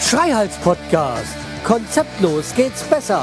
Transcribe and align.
Schreihals 0.00 0.56
Podcast. 0.58 1.36
Konzeptlos 1.64 2.52
geht's 2.56 2.82
besser. 2.82 3.22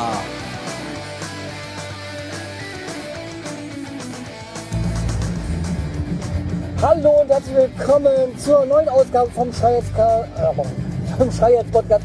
Hallo 6.82 7.22
und 7.22 7.30
herzlich 7.30 7.56
willkommen 7.56 8.38
zur 8.38 8.66
neuen 8.66 8.88
Ausgabe 8.88 9.30
vom 9.32 9.52
Schreihals, 9.52 9.86
äh. 9.98 11.30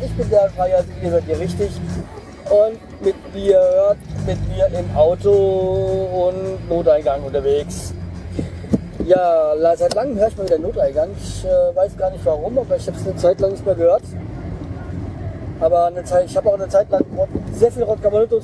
Ich 0.05 0.17
bin 0.17 0.29
der 0.29 0.51
Schreihals, 0.57 0.87
ihr 1.03 1.11
seid 1.13 1.25
hier 1.25 1.39
richtig. 1.39 1.71
Und 2.51 3.03
mit 3.05 3.35
mir 3.35 3.59
hört 3.61 3.99
mit 4.27 4.39
mir 4.49 4.67
im 4.79 4.97
Auto 4.97 5.31
und 5.31 6.69
Noteingang 6.69 7.23
unterwegs. 7.23 7.93
Ja, 9.05 9.53
seit 9.77 9.95
langem 9.95 10.19
höre 10.19 10.29
ich 10.29 10.37
mal 10.37 10.47
wieder 10.47 10.59
Noteingang. 10.59 11.11
Ich 11.19 11.45
äh, 11.45 11.77
weiß 11.77 11.97
gar 11.99 12.11
nicht 12.11 12.25
warum, 12.25 12.59
aber 12.59 12.77
ich 12.77 12.87
habe 12.87 12.97
es 12.97 13.07
eine 13.07 13.17
Zeit 13.17 13.41
lang 13.41 13.51
nicht 13.53 13.67
mehr 13.67 13.75
gehört. 13.75 14.03
Aber 15.61 15.87
eine 15.87 16.05
Zeit, 16.05 16.25
ich 16.27 16.37
habe 16.37 16.49
auch 16.49 16.55
eine 16.55 16.69
Zeit 16.69 16.91
lang 16.91 17.05
sehr 17.55 17.71
viel 17.71 17.83
Rock 17.83 18.01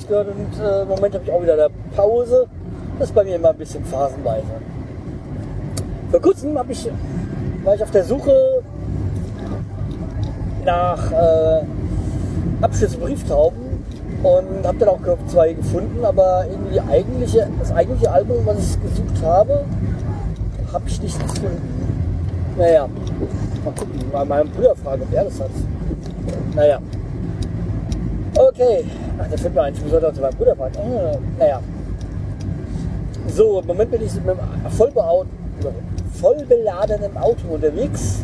gehört 0.07 0.27
und 0.27 0.63
äh, 0.63 0.83
im 0.83 0.87
Moment 0.87 1.15
habe 1.15 1.23
ich 1.23 1.31
auch 1.31 1.41
wieder 1.41 1.53
eine 1.53 1.69
Pause. 1.95 2.47
Das 2.99 3.09
ist 3.09 3.15
bei 3.15 3.23
mir 3.23 3.35
immer 3.35 3.49
ein 3.49 3.57
bisschen 3.57 3.83
phasenweise. 3.85 4.45
Vor 6.11 6.21
kurzem 6.21 6.53
ich, 6.69 6.89
war 7.63 7.75
ich 7.75 7.83
auf 7.83 7.91
der 7.91 8.03
Suche 8.03 8.61
nach 10.63 11.11
äh, 11.11 11.61
Abschlussbrieftauben 12.61 13.60
und 14.23 14.65
habe 14.65 14.77
dann 14.77 14.89
auch 14.89 14.99
zwei 15.27 15.53
gefunden, 15.53 16.03
aber 16.05 16.45
irgendwie 16.49 16.79
eigentliche, 16.79 17.47
das 17.59 17.71
eigentliche 17.71 18.11
Album, 18.11 18.37
was 18.45 18.57
ich 18.59 18.81
gesucht 18.81 19.23
habe, 19.23 19.65
habe 20.71 20.83
ich 20.87 21.01
nicht 21.01 21.19
gefunden. 21.19 21.91
Naja, 22.57 22.87
mal 23.65 23.73
gucken, 23.73 24.11
mal 24.11 24.25
meinem 24.25 24.49
Bruder 24.49 24.75
fragen, 24.75 25.03
ob 25.03 25.13
er 25.13 25.23
das 25.25 25.39
hat. 25.39 25.49
Naja. 26.55 26.79
Okay. 28.35 28.85
Ach, 29.19 29.27
da 29.29 29.37
fällt 29.37 29.55
mir 29.55 29.61
ein, 29.63 29.73
ich 29.73 29.83
muss 29.83 29.93
heute 29.93 30.13
zu 30.13 30.21
meinem 30.21 30.35
Bruder 30.35 30.55
fragen. 30.55 30.75
Ah, 30.77 31.17
naja. 31.39 31.59
So, 33.27 33.59
im 33.59 33.67
Moment 33.67 33.91
bin 33.91 34.03
ich 34.03 34.13
mit 34.15 34.29
einem 34.29 34.39
voll, 34.71 34.91
voll 36.19 36.45
beladenen 36.47 37.15
Auto 37.17 37.47
unterwegs, 37.49 38.23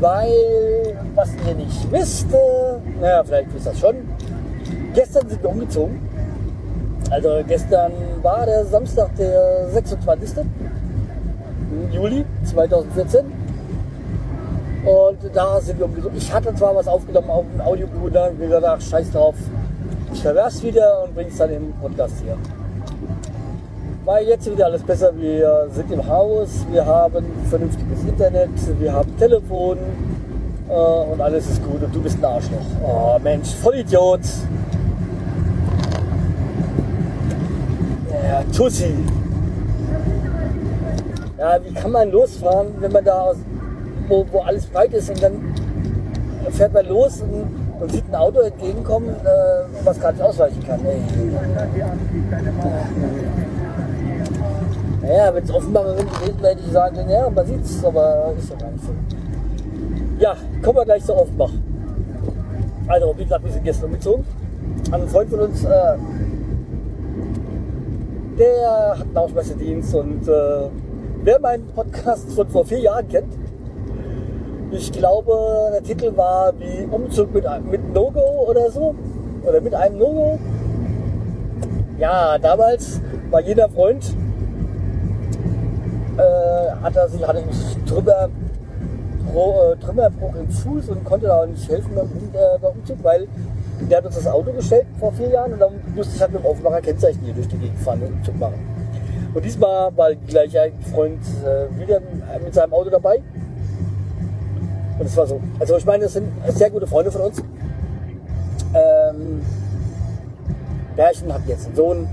weil, 0.00 0.96
was 1.14 1.30
ihr 1.46 1.54
nicht 1.54 1.90
wisst, 1.92 2.26
naja, 3.00 3.22
vielleicht 3.24 3.54
wisst 3.54 3.66
ihr 3.66 3.72
das 3.72 3.80
schon, 3.80 3.96
Gestern 4.94 5.28
sind 5.28 5.42
wir 5.42 5.50
umgezogen. 5.50 6.00
Also 7.10 7.40
gestern 7.46 7.92
war 8.22 8.44
der 8.46 8.64
Samstag, 8.66 9.14
der 9.16 9.68
26. 9.70 10.44
Juli 11.90 12.24
2014. 12.44 13.24
Und 14.84 15.18
da 15.32 15.60
sind 15.60 15.78
wir 15.78 15.86
umgezogen. 15.86 16.16
Ich 16.16 16.32
hatte 16.32 16.54
zwar 16.54 16.74
was 16.74 16.88
aufgenommen 16.88 17.30
auf 17.30 17.44
dem 17.50 17.60
Audiobuch, 17.60 18.10
dann 18.12 18.24
habe 18.24 18.34
ich 18.34 18.40
gesagt, 18.40 18.64
ach, 18.66 18.80
scheiß 18.80 19.10
drauf. 19.12 19.34
Ich 20.12 20.22
verwerf's 20.22 20.62
wieder 20.62 21.04
und 21.04 21.14
bring's 21.14 21.38
dann 21.38 21.50
im 21.50 21.72
Podcast 21.74 22.14
hier. 22.22 22.36
Weil 24.04 24.26
jetzt 24.26 24.50
wieder 24.50 24.66
alles 24.66 24.82
besser. 24.82 25.12
Wir 25.16 25.68
sind 25.72 25.90
im 25.92 26.06
Haus, 26.06 26.66
wir 26.70 26.84
haben 26.84 27.24
vernünftiges 27.48 28.02
Internet, 28.02 28.50
wir 28.80 28.92
haben 28.92 29.16
Telefon 29.16 29.78
äh, 30.68 30.72
und 30.72 31.20
alles 31.20 31.48
ist 31.48 31.62
gut 31.64 31.82
und 31.82 31.94
du 31.94 32.02
bist 32.02 32.18
ein 32.18 32.24
Arschloch. 32.24 32.58
Oh 32.84 33.18
Mensch, 33.22 33.54
voll 33.54 33.76
Idiot. 33.76 34.20
Tussi. 38.50 38.94
Ja, 41.38 41.58
wie 41.64 41.74
kann 41.74 41.90
man 41.90 42.10
losfahren, 42.10 42.68
wenn 42.80 42.92
man 42.92 43.04
da 43.04 43.20
aus, 43.20 43.36
wo, 44.08 44.24
wo 44.30 44.40
alles 44.40 44.66
breit 44.66 44.92
ist 44.92 45.10
und 45.10 45.22
dann 45.22 45.54
fährt 46.50 46.72
man 46.72 46.86
los 46.86 47.20
und, 47.22 47.80
und 47.80 47.92
sieht 47.92 48.04
ein 48.08 48.14
Auto 48.14 48.40
entgegenkommen, 48.40 49.08
äh, 49.08 49.84
was 49.84 50.00
gar 50.00 50.12
nicht 50.12 50.22
ausweichen 50.22 50.62
kann. 50.66 50.80
Ey. 50.84 51.00
Naja, 55.02 55.34
wenn 55.34 55.44
es 55.44 55.52
Offenbarer 55.52 55.96
sind 55.96 56.12
gewesen, 56.12 56.44
hätte 56.44 56.60
ich 56.64 56.72
sagen 56.72 57.10
ja, 57.10 57.28
man 57.28 57.46
sieht 57.46 57.64
es, 57.64 57.84
aber 57.84 58.32
ist 58.38 58.50
ja 58.50 58.56
gar 58.56 58.70
nicht 58.70 58.84
so. 58.84 58.92
Ja, 60.20 60.36
kommen 60.62 60.78
wir 60.78 60.84
gleich 60.84 61.04
zur 61.04 61.20
Offenbach. 61.20 61.50
Also, 62.86 63.14
wie 63.16 63.24
gesagt, 63.24 63.44
wir 63.44 63.52
sind 63.52 63.64
gestern 63.64 63.86
umgezogen. 63.86 64.24
Ein 64.92 65.08
Freund 65.08 65.30
von 65.30 65.40
uns, 65.40 65.64
äh, 65.64 65.96
der 68.38 68.96
hat 68.98 69.06
einen 69.06 69.16
Ausmessedienst 69.16 69.94
und 69.94 70.28
äh, 70.28 70.68
wer 71.22 71.40
meinen 71.40 71.66
Podcast 71.68 72.32
von 72.32 72.48
vor 72.48 72.64
vier 72.64 72.80
Jahren 72.80 73.08
kennt, 73.08 73.32
ich 74.70 74.90
glaube, 74.90 75.70
der 75.72 75.82
Titel 75.82 76.16
war 76.16 76.52
wie 76.58 76.86
Umzug 76.90 77.34
mit, 77.34 77.44
mit 77.70 77.92
No-Go 77.92 78.46
oder 78.48 78.70
so. 78.70 78.94
Oder 79.46 79.60
mit 79.60 79.74
einem 79.74 79.98
No-Go. 79.98 80.38
Ja, 81.98 82.38
damals 82.38 83.00
war 83.30 83.42
jeder 83.42 83.68
Freund, 83.68 84.16
äh, 86.16 86.70
hat 86.82 86.96
er 86.96 87.08
sich, 87.08 87.26
hatte 87.26 87.42
sich 87.50 87.84
drüber, 87.84 88.30
pro, 89.30 89.72
äh, 89.72 89.76
Trümmerbruch 89.76 90.34
im 90.36 90.50
Fuß 90.50 90.88
und 90.88 91.04
konnte 91.04 91.26
da 91.26 91.42
auch 91.42 91.46
nicht 91.46 91.68
helfen 91.68 91.90
beim, 91.94 92.06
äh, 92.32 92.58
beim 92.60 92.72
Umzug, 92.72 92.96
weil 93.02 93.28
der 93.80 93.98
hat 93.98 94.06
uns 94.06 94.16
das 94.16 94.26
Auto 94.26 94.52
gestellt 94.52 94.86
vor 94.98 95.12
vier 95.12 95.28
Jahren 95.28 95.52
und 95.54 95.60
dann 95.60 95.72
musste 95.94 96.14
ich 96.14 96.20
halt 96.20 96.32
mit 96.32 96.42
dem 96.42 96.46
Aufmacher 96.46 96.80
Kennzeichen 96.80 97.20
hier 97.24 97.34
durch 97.34 97.48
die 97.48 97.58
Gegend 97.58 97.78
fahren 97.80 98.02
und 98.02 98.12
Umzug 98.14 98.38
machen. 98.38 98.54
Und 99.34 99.44
diesmal 99.44 99.96
war 99.96 100.14
gleich 100.14 100.58
ein 100.58 100.72
Freund 100.92 101.20
äh, 101.44 101.80
wieder 101.80 102.00
mit 102.44 102.54
seinem 102.54 102.72
Auto 102.74 102.90
dabei. 102.90 103.22
Und 104.98 105.06
es 105.06 105.16
war 105.16 105.26
so. 105.26 105.40
Also 105.58 105.76
ich 105.76 105.86
meine, 105.86 106.04
das 106.04 106.12
sind 106.12 106.28
sehr 106.48 106.70
gute 106.70 106.86
Freunde 106.86 107.10
von 107.10 107.22
uns. 107.22 107.42
Ähm, 108.74 109.42
Bärchen 110.96 111.32
hat 111.32 111.42
jetzt 111.46 111.66
einen 111.66 111.76
Sohn, 111.76 112.08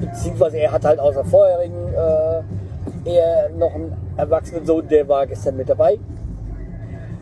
beziehungsweise 0.00 0.58
er 0.58 0.72
hat 0.72 0.84
halt 0.84 0.98
außer 0.98 1.24
vorherigen 1.24 1.92
äh, 1.94 3.10
eher 3.10 3.50
noch 3.50 3.74
einen 3.74 3.92
erwachsenen 4.16 4.64
Sohn, 4.64 4.88
der 4.88 5.06
war 5.08 5.26
gestern 5.26 5.56
mit 5.56 5.68
dabei. 5.68 5.98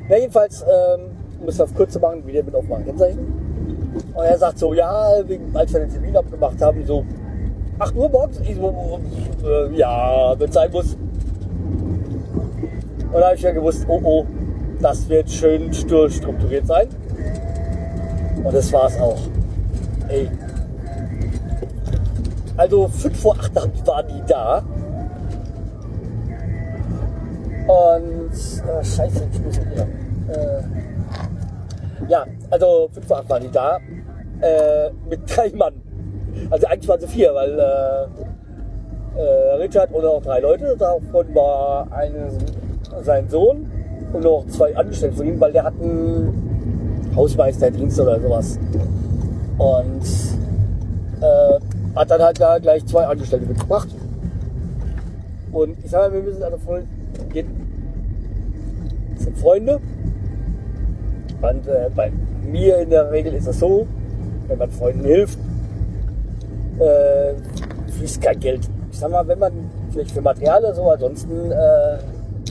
Ja, 0.09 0.17
jedenfalls 0.17 0.63
ähm, 0.63 1.16
um 1.41 1.49
es 1.49 1.61
auf 1.61 1.75
kurz 1.75 1.93
zu 1.93 2.01
machen, 2.01 2.27
wieder 2.27 2.43
mit 2.43 2.55
aufmachen 2.55 2.85
Kennzeichen. 2.85 3.21
Und 4.15 4.25
er 4.25 4.39
sagt 4.39 4.59
so, 4.59 4.75
ja, 4.75 5.13
als 5.55 5.73
wir 5.73 5.81
den 5.81 5.91
Termin 5.91 6.17
abgemacht 6.17 6.61
haben, 6.61 6.85
so 6.85 7.05
8 7.79 7.95
Uhr 7.95 8.09
morgens. 8.09 8.41
Ich 8.41 8.57
so, 8.57 9.01
äh, 9.45 9.77
ja, 9.77 10.35
wenn 10.39 10.53
sein 10.53 10.71
muss. 10.71 10.95
Und 10.95 11.01
da 13.13 13.27
habe 13.27 13.37
ich 13.37 13.43
ja 13.43 13.53
gewusst, 13.53 13.85
oh 13.89 14.01
oh, 14.03 14.27
das 14.81 15.09
wird 15.09 15.31
schön 15.31 15.73
strukturiert 15.73 16.67
sein. 16.67 16.89
Und 18.43 18.53
das 18.55 18.73
war 18.73 18.87
es 18.87 18.99
auch. 19.01 19.19
Ey. 20.09 20.29
Also 22.57 22.89
5 22.89 23.21
vor 23.21 23.37
8 23.39 23.55
waren 23.87 24.09
die 24.09 24.23
da. 24.27 24.65
Und 27.67 28.31
äh, 28.31 28.85
scheiße, 28.85 29.29
ich 29.33 29.43
muss 29.43 29.61
wieder. 29.61 29.87
Äh, 30.29 30.63
ja, 32.09 32.27
also 32.51 32.89
fünf 32.93 33.07
vor 33.07 33.19
acht 33.19 33.31
waren 33.31 33.43
die 33.43 33.51
da. 33.51 33.79
Äh, 34.41 34.91
mit 35.09 35.21
drei 35.27 35.51
Mann. 35.55 35.75
Also 36.51 36.67
eigentlich 36.67 36.89
waren 36.89 37.01
sie 37.01 37.09
vier, 37.09 37.35
weil 37.35 37.59
äh, 37.59 39.21
äh, 39.21 39.55
Richard 39.55 39.93
und 39.93 40.05
auch 40.05 40.23
drei 40.23 40.41
Leute. 40.41 40.77
Davon 40.79 41.35
war 41.35 41.91
eine, 41.91 42.29
sein 43.03 43.29
Sohn 43.29 43.71
und 44.13 44.23
noch 44.23 44.47
zwei 44.49 44.77
Angestellte 44.77 45.17
von 45.17 45.27
ihm, 45.27 45.41
weil 45.41 45.53
der 45.53 45.65
hat 45.65 45.75
einen 45.81 47.13
Hausmeisterdienst 47.17 47.99
oder 48.01 48.21
sowas. 48.21 48.59
Und 49.59 50.03
äh, 51.23 51.61
hat 51.97 52.11
dann 52.11 52.23
halt 52.23 52.41
da 52.41 52.59
gleich 52.59 52.85
zwei 52.87 53.07
Angestellte 53.07 53.47
mitgebracht. 53.47 53.89
Und 55.53 55.83
ich 55.83 55.91
sage 55.91 56.11
mal, 56.11 56.23
wir 56.23 56.23
müssen 56.31 56.43
alle 56.43 56.59
voll 56.59 56.85
gehen. 57.33 57.47
Das 59.15 59.25
sind 59.25 59.39
Freunde, 59.39 59.81
und 61.43 61.67
äh, 61.67 61.91
bei 61.95 62.11
mir 62.43 62.79
in 62.79 62.91
der 62.91 63.11
Regel 63.11 63.35
ist 63.35 63.47
es 63.47 63.59
so, 63.59 63.87
wenn 64.49 64.59
man 64.59 64.71
Freunden 64.71 65.05
hilft, 65.05 65.39
äh, 66.79 67.35
fließt 67.93 68.23
kein 68.23 68.41
Geld. 68.41 68.69
Ich 68.91 68.99
sag 68.99 69.11
mal, 69.11 69.27
wenn 69.29 69.39
man 69.39 69.53
vielleicht 69.91 70.13
für 70.13 70.23
Material 70.23 70.61
oder 70.61 70.75
so, 70.75 70.91
ansonsten, 70.91 71.51
äh, 71.51 71.99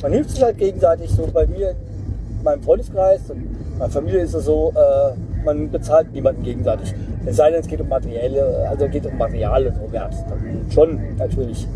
man 0.01 0.11
hilft 0.11 0.31
sich 0.31 0.43
halt 0.43 0.57
gegenseitig. 0.57 1.09
So 1.11 1.27
bei 1.33 1.47
mir, 1.47 1.71
in 1.71 2.43
meinem 2.43 2.61
Freundeskreis 2.61 3.21
und 3.29 3.79
meiner 3.79 3.91
Familie 3.91 4.19
ist 4.19 4.33
es 4.33 4.45
so, 4.45 4.73
äh, 4.75 5.43
man 5.43 5.71
bezahlt 5.71 6.11
niemanden 6.13 6.43
gegenseitig. 6.43 6.93
Es 7.25 7.37
sei 7.37 7.49
denn, 7.49 7.61
es 7.61 7.67
geht 7.67 7.81
um 7.81 7.87
materielle, 7.87 8.67
also 8.69 8.87
geht 8.87 9.05
um 9.05 9.17
Material 9.17 9.73
so 9.73 9.91
Wert. 9.91 10.13
Dann 10.29 10.71
schon, 10.71 10.99
natürlich. 11.17 11.67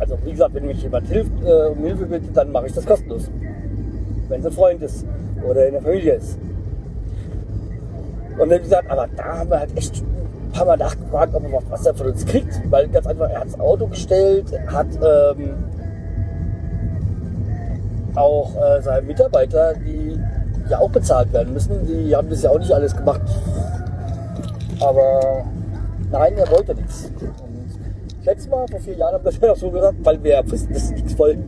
Also 0.00 0.16
wie 0.24 0.30
gesagt, 0.32 0.54
wenn 0.54 0.66
mich 0.66 0.82
jemand 0.82 1.06
hilft, 1.08 1.32
äh, 1.44 1.68
um 1.68 1.78
Hilfe 1.84 2.06
bittet, 2.06 2.36
dann 2.36 2.50
mache 2.50 2.66
ich 2.66 2.72
das 2.72 2.86
kostenlos 2.86 3.30
wenn 4.28 4.40
es 4.40 4.46
ein 4.46 4.52
Freund 4.52 4.82
ist 4.82 5.04
oder 5.48 5.66
in 5.66 5.72
der 5.72 5.82
Familie 5.82 6.14
ist. 6.14 6.38
Und 8.38 8.50
wie 8.50 8.58
gesagt, 8.58 8.90
aber 8.90 9.08
da 9.16 9.38
haben 9.38 9.50
wir 9.50 9.58
halt 9.58 9.76
echt 9.76 10.02
ein 10.02 10.52
paar 10.52 10.66
Mal 10.66 10.76
nachgefragt, 10.76 11.34
ob 11.34 11.42
er 11.44 11.62
was 11.70 11.86
er 11.86 11.94
von 11.94 12.06
uns 12.08 12.24
kriegt, 12.24 12.60
weil 12.70 12.88
ganz 12.88 13.06
einfach, 13.06 13.28
er 13.28 13.40
hat 13.40 13.46
das 13.46 13.60
Auto 13.60 13.86
gestellt, 13.88 14.52
hat 14.68 14.86
ähm, 14.94 15.54
auch 18.14 18.54
äh, 18.56 18.80
seine 18.82 19.02
Mitarbeiter, 19.02 19.74
die 19.74 20.18
ja 20.68 20.78
auch 20.78 20.90
bezahlt 20.90 21.32
werden 21.32 21.52
müssen, 21.52 21.86
die 21.86 22.14
haben 22.14 22.28
das 22.28 22.42
ja 22.42 22.50
auch 22.50 22.58
nicht 22.58 22.72
alles 22.72 22.96
gemacht. 22.96 23.22
Aber 24.80 25.44
nein, 26.10 26.34
er 26.36 26.50
wollte 26.50 26.74
nichts. 26.74 27.10
Und 27.20 28.24
letztes 28.24 28.48
Mal, 28.50 28.66
vor 28.68 28.80
vier 28.80 28.96
Jahren, 28.96 29.14
haben 29.14 29.24
wir 29.24 29.32
das 29.32 29.40
ja 29.40 29.52
auch 29.52 29.56
so 29.60 29.70
gesagt, 29.70 29.96
weil 30.02 30.22
wir 30.22 30.42
wussten, 30.48 30.72
das 30.72 30.84
ist 30.84 30.92
nichts 30.92 31.14
voll, 31.14 31.38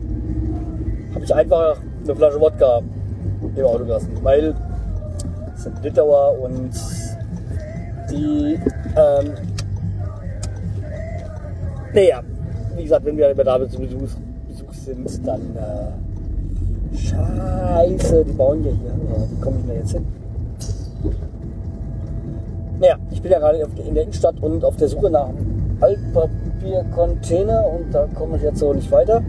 habe 1.14 1.24
ich 1.24 1.34
einfach 1.34 1.76
eine 2.04 2.16
Flasche 2.16 2.40
Wodka 2.40 2.80
im 3.56 3.64
Auto 3.64 3.84
gelassen, 3.84 4.10
weil 4.22 4.54
es 5.54 5.62
sind 5.62 5.82
Litauer 5.82 6.38
und 6.40 6.70
die, 8.10 8.58
ähm, 8.96 9.32
naja, 11.94 12.22
wie 12.76 12.82
gesagt, 12.82 13.04
wenn 13.04 13.16
wir 13.16 13.34
da 13.34 13.68
zu 13.68 13.78
Besuch, 13.78 14.08
Besuch 14.48 14.72
sind, 14.72 15.26
dann 15.26 15.40
äh, 15.56 16.96
scheiße, 16.96 18.24
die 18.24 18.32
bauen 18.32 18.64
ja 18.64 18.70
hier. 18.70 18.92
Wie 19.30 19.40
komme 19.40 19.58
ich 19.60 19.66
da 19.66 19.72
jetzt 19.74 19.92
hin? 19.92 20.06
Naja, 22.80 22.96
ich 23.10 23.20
bin 23.20 23.30
ja 23.30 23.38
gerade 23.38 23.58
in 23.58 23.94
der 23.94 24.04
Innenstadt 24.04 24.40
und 24.40 24.64
auf 24.64 24.76
der 24.76 24.88
Suche 24.88 25.10
nach 25.10 25.28
einem 25.28 25.76
Altpapiercontainer 25.80 27.66
und 27.66 27.94
da 27.94 28.08
komme 28.14 28.36
ich 28.36 28.42
jetzt 28.42 28.58
so 28.58 28.72
nicht 28.72 28.90
weiter. 28.90 29.22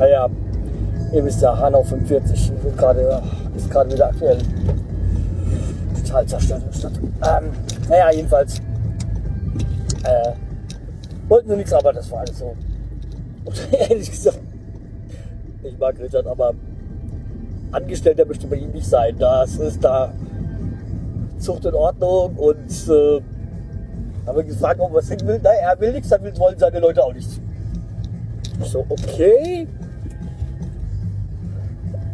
Naja, 0.00 0.30
ihr 1.12 1.22
wisst 1.22 1.42
ja, 1.42 1.58
Hanau 1.58 1.82
45 1.82 2.52
ist 2.64 2.78
gerade, 2.78 3.22
ist 3.54 3.70
gerade 3.70 3.92
wieder 3.92 4.06
aktuell. 4.06 4.38
Total 5.94 6.26
zerstörte 6.26 6.72
Stadt. 6.72 6.92
Ähm, 6.96 7.50
naja, 7.86 8.10
jedenfalls 8.10 8.60
äh, 10.04 10.32
wollten 11.28 11.50
sie 11.50 11.56
nichts, 11.56 11.72
aber 11.74 11.92
das 11.92 12.10
war 12.10 12.20
alles 12.20 12.38
so. 12.38 12.56
Und 13.44 13.72
ehrlich 13.90 14.10
gesagt, 14.10 14.40
ich 15.64 15.78
mag 15.78 16.00
Richard, 16.00 16.26
aber 16.26 16.54
Angestellter 17.70 18.24
möchte 18.24 18.46
bei 18.46 18.56
ihm 18.56 18.70
nicht 18.70 18.88
sein. 18.88 19.16
Das 19.18 19.56
ist 19.56 19.84
da 19.84 20.14
Zucht 21.38 21.66
und 21.66 21.74
Ordnung 21.74 22.36
und 22.36 22.88
äh, 22.88 23.20
haben 24.26 24.36
wir 24.36 24.44
gefragt, 24.44 24.80
ob 24.80 24.92
er 24.92 24.94
was 24.94 25.10
hin 25.10 25.20
will. 25.26 25.38
Nein, 25.42 25.58
er 25.60 25.78
will 25.78 25.92
nichts, 25.92 26.08
dann 26.08 26.22
wollen 26.38 26.58
seine 26.58 26.80
Leute 26.80 27.04
auch 27.04 27.12
nichts. 27.12 27.38
Ich 28.62 28.70
so, 28.70 28.86
okay. 28.88 29.68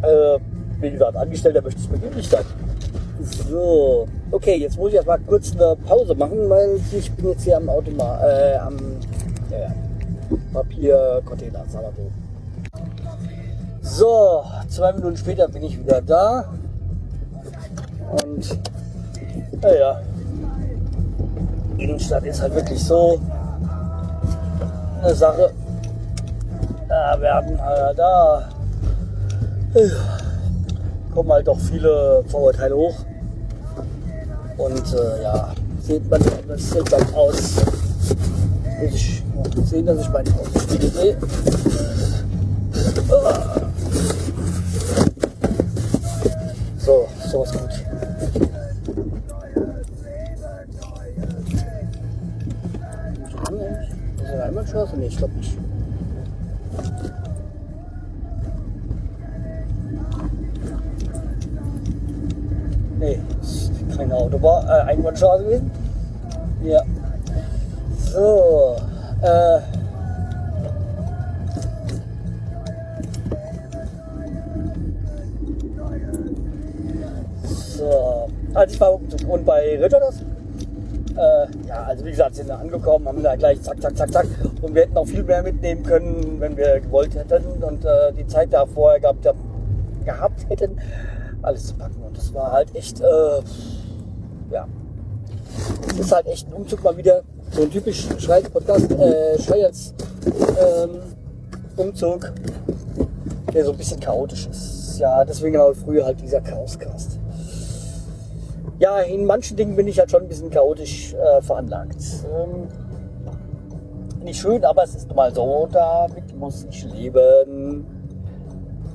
Äh, 0.02 0.38
wie 0.81 0.90
gesagt, 0.90 1.16
Angestellter 1.16 1.62
möchte 1.62 1.81
ich 1.81 1.88
bei 1.88 2.06
ihm 2.06 2.14
nicht 2.14 2.31
sein. 2.31 2.44
So, 3.48 4.06
okay, 4.31 4.56
jetzt 4.56 4.76
muss 4.76 4.90
ich 4.90 4.96
erst 4.96 5.06
mal 5.06 5.19
kurz 5.26 5.52
eine 5.52 5.76
Pause 5.87 6.14
machen, 6.14 6.48
weil 6.48 6.78
ich 6.93 7.10
bin 7.12 7.31
jetzt 7.31 7.44
hier 7.44 7.56
am 7.56 7.69
Automat, 7.69 8.22
äh, 8.22 8.56
am 8.56 8.76
ja, 9.50 9.58
ja, 9.58 9.75
Papiercontainer, 10.52 11.64
sagen 11.69 11.87
wir 11.96 12.04
so. 12.04 12.26
So, 13.81 14.44
zwei 14.69 14.93
Minuten 14.93 15.16
später 15.16 15.48
bin 15.48 15.62
ich 15.62 15.78
wieder 15.78 16.02
da. 16.02 16.52
Und 18.22 18.58
naja, 19.62 20.00
Innenstadt 21.78 22.25
ist 22.25 22.42
halt 22.42 22.54
wirklich 22.54 22.82
so 22.82 23.20
eine 25.02 25.14
Sache. 25.14 25.52
Da 26.88 27.20
werden 27.20 27.54
äh, 27.54 27.94
da 27.94 28.49
kommen 31.14 31.32
halt 31.32 31.46
doch 31.46 31.58
viele 31.58 32.25
Vorurteile 32.28 32.76
hoch. 32.76 32.94
Und 34.56 34.94
äh, 34.94 35.23
ja, 35.23 35.52
sieht 35.81 36.08
man, 36.11 36.23
das 36.49 36.70
sieht 36.70 36.93
dann 36.93 37.14
aus. 37.14 37.56
Muss 38.81 38.94
ich 38.94 39.23
sehen, 39.64 39.87
dass 39.87 40.00
ich 40.00 40.08
meine 40.11 40.31
Augenspiegel 40.31 40.90
sehe. 40.90 41.17
So, 46.78 47.08
sowas 47.31 47.52
gut. 47.52 47.70
Ist 54.23 54.32
er 54.32 54.44
einmal 54.44 54.64
Chance? 54.64 54.96
Nee, 54.96 55.06
ich 55.06 55.17
glaube 55.17 55.34
nicht. 55.34 55.56
Autobahn, 64.37 64.67
äh, 64.67 64.91
Einbahnstraße 64.91 65.44
gewesen. 65.44 65.71
Ja. 66.62 66.83
So, 68.12 68.77
äh. 69.23 69.61
So, 77.44 78.29
also 78.55 78.75
ich 78.75 78.81
war 78.81 78.94
und 79.29 79.44
bei 79.44 79.79
Ritter 79.79 80.00
das. 80.00 80.21
Äh, 81.17 81.67
ja, 81.67 81.85
also 81.85 82.05
wie 82.05 82.11
gesagt, 82.11 82.35
sind 82.35 82.49
wir 82.49 82.59
angekommen, 82.59 83.09
haben 83.09 83.23
da 83.23 83.37
gleich 83.37 83.62
zack, 83.62 83.81
zack, 83.81 83.97
zack, 83.97 84.12
zack. 84.12 84.27
Und 84.61 84.75
wir 84.75 84.83
hätten 84.83 84.97
auch 84.99 85.06
viel 85.06 85.23
mehr 85.23 85.43
mitnehmen 85.43 85.83
können, 85.83 86.37
wenn 86.41 86.56
wir 86.56 86.81
gewollt 86.81 87.15
hätten 87.15 87.62
und 87.62 87.85
äh, 87.87 88.12
die 88.12 88.27
Zeit 88.27 88.53
da 88.53 88.67
vorher 88.67 89.00
gehabt, 89.00 89.27
gehabt 90.05 90.47
hätten, 90.50 90.79
alles 91.41 91.69
zu 91.69 91.75
packen. 91.75 92.03
Und 92.03 92.17
das 92.17 92.35
war 92.35 92.53
halt 92.53 92.75
echt, 92.75 93.00
äh, 93.00 93.41
ja, 94.50 94.66
es 95.90 95.98
ist 95.98 96.12
halt 96.12 96.26
echt 96.26 96.46
ein 96.48 96.52
Umzug 96.52 96.82
mal 96.82 96.96
wieder. 96.96 97.22
So 97.50 97.62
ein 97.62 97.70
typisch 97.70 98.08
Schweiz 98.19 98.48
Podcast, 98.50 98.90
äh, 98.90 99.38
Schweiz 99.40 99.94
ähm, 100.26 101.00
Umzug, 101.76 102.32
der 103.52 103.64
so 103.64 103.72
ein 103.72 103.76
bisschen 103.78 104.00
chaotisch 104.00 104.46
ist. 104.46 104.98
Ja, 104.98 105.25
deswegen 105.25 105.56
auch 105.56 105.72
früher 105.75 106.04
halt 106.04 106.20
dieser 106.20 106.40
Chaoscast. 106.40 107.19
Ja, 108.78 109.00
in 109.00 109.25
manchen 109.25 109.56
Dingen 109.56 109.76
bin 109.76 109.88
ich 109.88 109.98
halt 109.98 110.10
schon 110.10 110.22
ein 110.22 110.28
bisschen 110.28 110.50
chaotisch 110.50 111.14
äh, 111.14 111.40
veranlagt. 111.40 111.96
Ähm, 112.25 112.69
nicht 114.22 114.40
schön, 114.40 114.64
aber 114.64 114.82
es 114.82 114.94
ist 114.94 115.14
mal 115.14 115.34
so, 115.34 115.69
damit 115.70 116.37
muss 116.37 116.66
ich 116.69 116.84
leben. 116.84 117.87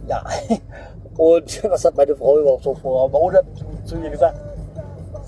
Ja, 0.07 0.24
und 1.18 1.63
was 1.63 1.86
hat 1.86 1.95
meine 1.95 2.15
Frau 2.15 2.39
überhaupt 2.39 2.63
so 2.63 2.75
vor 2.75 3.09
Monat 3.09 3.45
zu 3.86 3.95
mir 3.95 4.09
gesagt? 4.09 4.50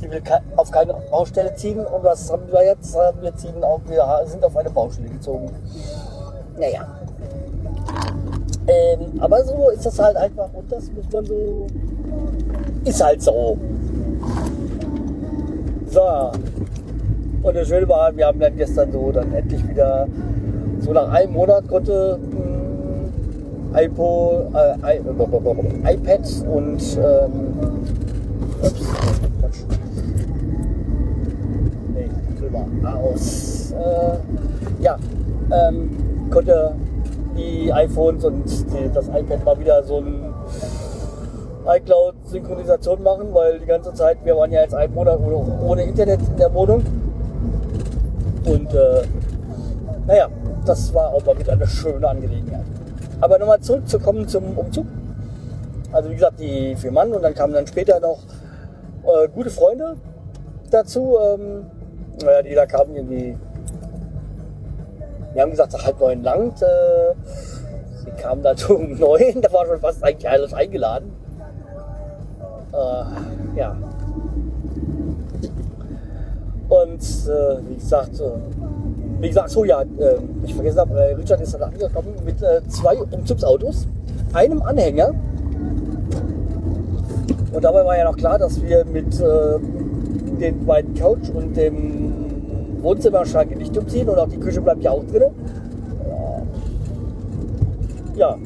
Sie 0.03 0.11
will 0.11 0.21
auf 0.57 0.69
keine 0.69 0.93
Baustelle 1.09 1.55
ziehen. 1.55 1.79
Und 1.79 2.03
was 2.03 2.29
haben 2.29 2.43
wir 2.51 2.65
jetzt? 2.65 2.93
Wir, 3.21 3.35
ziehen 3.35 3.63
auf, 3.63 3.79
wir 3.87 4.05
sind 4.25 4.43
auf 4.43 4.57
eine 4.57 4.69
Baustelle 4.69 5.07
gezogen. 5.07 5.49
Naja. 6.59 6.87
Ähm, 8.67 9.21
aber 9.21 9.43
so 9.45 9.69
ist 9.69 9.85
das 9.85 9.97
halt 9.99 10.17
einfach. 10.17 10.49
Und 10.53 10.69
das 10.69 10.91
muss 10.91 11.05
man 11.11 11.25
so. 11.25 11.67
Ist 12.83 13.01
halt 13.01 13.21
so. 13.21 13.57
So. 15.89 16.31
Und 17.43 17.55
das 17.55 17.67
Schöne 17.67 17.87
war, 17.87 18.15
wir 18.15 18.27
haben 18.27 18.39
dann 18.39 18.57
gestern 18.57 18.91
so 18.91 19.11
dann 19.11 19.33
endlich 19.33 19.65
wieder, 19.67 20.07
so 20.79 20.91
nach 20.91 21.11
einem 21.13 21.33
Monat 21.33 21.67
konnte 21.67 22.19
mh, 23.71 23.79
iPod, 23.81 24.53
äh, 24.53 24.97
iPad 25.93 26.21
und 26.53 26.97
ähm, 26.97 27.83
ups, 28.61 28.81
Quatsch 32.53 32.95
aus. 32.95 33.71
Äh, 33.71 34.83
ja, 34.83 34.97
ähm, 35.51 36.29
konnte 36.29 36.75
die 37.35 37.71
iPhones 37.73 38.23
und 38.23 38.43
die, 38.45 38.89
das 38.93 39.07
iPad 39.07 39.43
mal 39.43 39.59
wieder 39.59 39.83
so 39.83 39.97
ein 39.99 40.33
iCloud-Synchronisation 41.65 43.01
machen, 43.01 43.27
weil 43.33 43.59
die 43.59 43.65
ganze 43.65 43.93
Zeit, 43.93 44.17
wir 44.23 44.35
waren 44.35 44.51
ja 44.51 44.61
jetzt 44.61 44.75
einen 44.75 44.93
Monat 44.93 45.19
ohne 45.19 45.83
Internet 45.83 46.19
in 46.21 46.37
der 46.37 46.53
Wohnung. 46.53 46.83
Und 48.45 48.73
äh, 48.73 49.03
naja, 50.05 50.27
das 50.65 50.93
war 50.93 51.13
auch 51.13 51.25
mal 51.25 51.37
wieder 51.39 51.53
eine 51.53 51.67
schöne 51.67 52.07
Angelegenheit. 52.07 52.65
Aber 53.21 53.39
nochmal 53.39 53.61
zurückzukommen 53.61 54.27
zum 54.27 54.57
Umzug. 54.57 54.85
Also 55.93 56.09
wie 56.09 56.15
gesagt, 56.15 56.39
die 56.39 56.75
vier 56.75 56.91
Mann 56.91 57.13
und 57.13 57.21
dann 57.21 57.33
kamen 57.33 57.53
dann 57.53 57.67
später 57.67 57.99
noch 57.99 58.19
äh, 59.03 59.29
gute 59.29 59.49
Freunde 59.49 59.95
dazu. 60.69 61.17
Ähm, 61.23 61.65
naja, 62.21 62.41
die 62.41 62.55
da 62.55 62.65
kamen 62.65 62.95
irgendwie. 62.95 63.37
Wir 65.33 65.41
haben 65.41 65.51
gesagt, 65.51 65.73
halb 65.73 65.99
neun 65.99 66.23
langt. 66.23 66.61
Äh, 66.61 67.13
sie 68.03 68.11
kamen 68.21 68.43
dann 68.43 68.57
um 68.69 68.97
neun, 68.97 69.41
da 69.41 69.51
war 69.51 69.65
schon 69.65 69.79
fast 69.79 70.03
eigentlich 70.03 70.29
alles 70.29 70.53
eingeladen. 70.53 71.11
Äh, 72.71 73.57
ja. 73.59 73.75
Und 76.69 77.01
äh, 77.01 77.69
wie 77.69 77.75
gesagt, 77.75 78.19
äh, 78.19 78.31
wie 79.19 79.27
gesagt, 79.27 79.49
so 79.49 79.63
ja, 79.63 79.81
äh, 79.81 80.17
ich 80.43 80.55
vergessen 80.55 80.79
habe, 80.79 81.15
Richard 81.17 81.41
ist 81.41 81.53
dann 81.53 81.63
angekommen 81.63 82.15
mit 82.25 82.37
zwei 82.71 82.97
Umzugsautos, 82.97 83.87
einem 84.33 84.61
Anhänger. 84.61 85.13
Und 87.53 87.63
dabei 87.63 87.85
war 87.85 87.97
ja 87.97 88.05
noch 88.05 88.17
klar, 88.17 88.39
dass 88.39 88.61
wir 88.61 88.83
mit 88.85 89.21
den 90.43 90.65
beiden 90.65 90.93
Couch 90.93 91.29
und 91.33 91.55
dem 91.55 92.81
Wohnzimmerschrank 92.81 93.55
nicht 93.57 93.75
umziehen 93.77 94.09
und 94.09 94.19
auch 94.19 94.27
die 94.27 94.39
Küche 94.39 94.61
bleibt 94.61 94.83
ja 94.83 94.91
auch 94.91 95.03
drin. 95.05 95.31
Ja. 98.15 98.37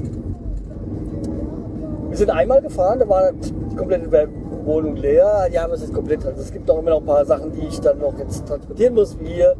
Wir 2.10 2.18
sind 2.18 2.30
einmal 2.30 2.62
gefahren, 2.62 3.00
da 3.00 3.10
war 3.10 3.32
die 3.34 3.76
komplette 3.76 4.30
Wohnung 4.64 4.96
leer. 4.96 5.48
Ja, 5.52 5.68
es 5.68 5.82
ist 5.82 5.94
komplett. 5.94 6.26
Also 6.26 6.42
es 6.42 6.52
gibt 6.52 6.70
auch 6.70 6.80
immer 6.80 6.92
noch 6.92 7.00
ein 7.00 7.06
paar 7.06 7.26
Sachen, 7.26 7.52
die 7.52 7.68
ich 7.68 7.80
dann 7.82 8.00
noch 8.00 8.18
jetzt 8.18 8.48
transportieren 8.48 8.94
muss, 8.94 9.20
wie 9.20 9.34
hier. 9.34 9.56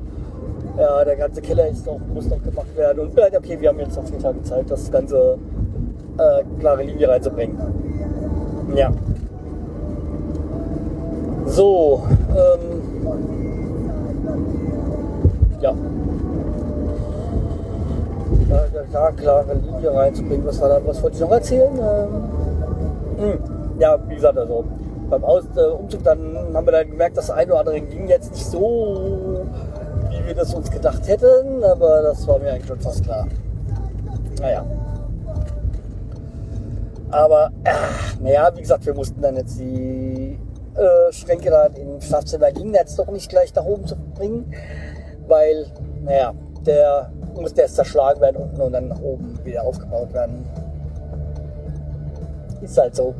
Ja, 0.78 1.04
der 1.04 1.16
ganze 1.16 1.42
Keller 1.42 1.68
ist 1.68 1.86
noch, 1.88 2.00
muss 2.14 2.30
noch 2.30 2.42
gemacht 2.42 2.76
werden. 2.78 3.00
Und 3.00 3.18
okay, 3.18 3.58
wir 3.60 3.70
haben 3.70 3.80
jetzt 3.80 3.98
auf 3.98 4.10
jeden 4.10 4.22
Fall 4.22 4.36
Zeit, 4.44 4.70
das 4.70 4.92
ganze 4.92 5.38
äh, 6.18 6.44
klare 6.60 6.84
Linie 6.84 7.10
reinzubringen. 7.10 7.58
Ja. 8.76 8.92
So, 11.58 12.04
ähm, 12.38 12.82
ja. 15.60 15.74
Da, 18.48 18.66
da, 18.94 19.12
klare 19.12 19.56
Linie 19.56 19.92
reinzubringen. 19.92 20.46
Was, 20.46 20.62
war 20.62 20.70
da, 20.70 20.80
was 20.86 21.02
wollte 21.02 21.16
ich 21.16 21.22
noch 21.22 21.32
erzählen? 21.32 21.74
Ähm, 21.80 22.10
hm, 23.18 23.40
ja, 23.80 23.98
wie 24.08 24.14
gesagt, 24.14 24.38
also 24.38 24.66
beim 25.10 25.24
Aus, 25.24 25.46
äh, 25.56 25.62
Umzug 25.62 26.04
dann 26.04 26.20
haben 26.54 26.68
wir 26.68 26.74
dann 26.74 26.92
gemerkt, 26.92 27.18
das 27.18 27.32
eine 27.32 27.52
oder 27.52 27.62
andere 27.62 27.82
ging 27.82 28.08
jetzt 28.08 28.34
nicht 28.34 28.46
so, 28.46 29.42
wie 30.12 30.28
wir 30.28 30.36
das 30.36 30.54
uns 30.54 30.70
gedacht 30.70 31.08
hätten, 31.08 31.64
aber 31.64 32.04
das 32.04 32.28
war 32.28 32.38
mir 32.38 32.52
eigentlich 32.52 32.68
schon 32.68 32.80
fast 32.82 33.04
klar. 33.04 33.26
Naja. 34.40 34.64
Aber, 37.10 37.50
äh, 37.64 37.72
naja, 38.22 38.52
wie 38.54 38.62
gesagt, 38.62 38.86
wir 38.86 38.94
mussten 38.94 39.20
dann 39.24 39.38
jetzt 39.38 39.60
die 39.60 40.38
äh, 40.78 41.12
Schränke 41.12 41.50
da 41.50 41.66
im 41.66 42.00
Schlafzimmer 42.02 42.52
ging 42.52 42.74
jetzt 42.74 42.98
doch 42.98 43.08
nicht 43.08 43.30
gleich 43.30 43.54
nach 43.56 43.66
oben 43.66 43.86
zu 43.86 43.96
bringen, 43.96 44.54
weil, 45.28 45.66
naja, 46.04 46.34
der 46.66 47.12
musste 47.36 47.62
erst 47.62 47.76
zerschlagen 47.76 48.22
werden 48.22 48.38
unten 48.38 48.62
und 48.62 48.74
dann 48.74 48.88
nach 48.90 49.02
oben 49.02 49.40
wieder 49.44 49.64
aufgebaut 49.64 50.14
werden. 50.14 50.46
Ist 52.62 52.78
halt 52.78 52.96
so. 52.96 53.14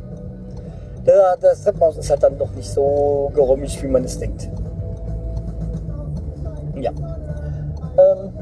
Das 1.04 1.62
Treppenhaus 1.62 1.96
ist 1.96 2.10
halt 2.10 2.22
dann 2.22 2.36
doch 2.36 2.50
nicht 2.54 2.70
so 2.70 3.30
geräumig, 3.34 3.82
wie 3.82 3.88
man 3.88 4.04
es 4.04 4.18
denkt. 4.18 4.50
Ja. 6.76 6.90
Ähm, 6.90 8.32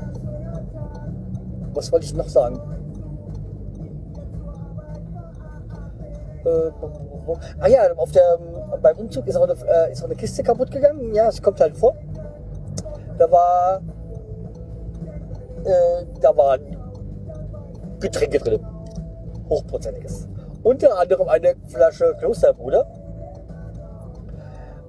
was 1.73 1.93
wollte 1.93 2.07
ich 2.07 2.15
noch 2.15 2.29
sagen? 2.29 2.59
Äh, 6.45 6.71
ah 7.59 7.69
ja, 7.69 7.93
auf 7.97 8.13
der, 8.13 8.39
beim 8.81 8.97
Umzug 8.99 9.27
ist 9.27 9.37
auch, 9.37 9.43
eine, 9.43 9.53
äh, 9.53 9.93
ist 9.93 10.03
auch 10.03 10.07
eine 10.07 10.17
Kiste 10.17 10.43
kaputt 10.43 10.71
gegangen. 10.71 11.15
Ja, 11.15 11.29
es 11.29 11.43
kommt 11.43 11.61
halt 11.61 11.77
vor. 11.77 11.95
Da 13.19 13.31
war, 13.31 13.81
äh, 15.65 16.05
da 16.21 16.37
waren 16.37 16.77
Getränke 18.01 18.39
drin. 18.39 18.67
Hochprozentiges. 19.49 20.29
Unter 20.63 20.99
anderem 20.99 21.29
eine 21.29 21.55
Flasche 21.69 22.15
Klosterbruder. 22.19 22.87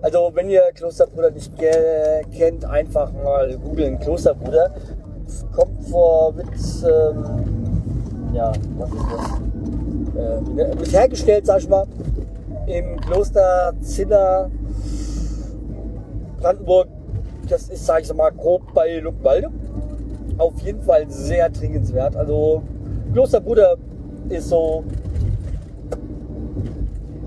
Also 0.01 0.31
wenn 0.33 0.49
ihr 0.49 0.63
Klosterbruder 0.73 1.31
nicht 1.31 1.53
kennt, 1.57 2.65
einfach 2.65 3.11
mal 3.11 3.57
googeln 3.57 3.99
Klosterbruder. 3.99 4.71
Kommt 5.55 5.83
vor 5.89 6.33
mit, 6.33 6.47
ähm, 6.83 8.33
ja, 8.33 8.51
was 8.77 8.89
ist 8.89 9.05
das? 9.11 9.47
äh, 10.17 10.77
wird 10.77 10.91
hergestellt, 10.91 11.45
sag 11.45 11.59
ich 11.59 11.69
mal, 11.69 11.85
im 12.67 12.99
Kloster 13.01 13.73
Zinner, 13.81 14.51
Brandenburg. 16.39 16.87
Das 17.49 17.69
ist, 17.69 17.85
sag 17.85 18.03
ich 18.03 18.13
mal, 18.13 18.29
grob 18.31 18.73
bei 18.73 18.99
Luckwalde. 18.99 19.49
Auf 20.37 20.59
jeden 20.59 20.81
Fall 20.81 21.09
sehr 21.09 21.51
trinkenswert. 21.51 22.15
Also 22.15 22.61
Klosterbruder 23.13 23.77
ist 24.29 24.49
so, 24.49 24.83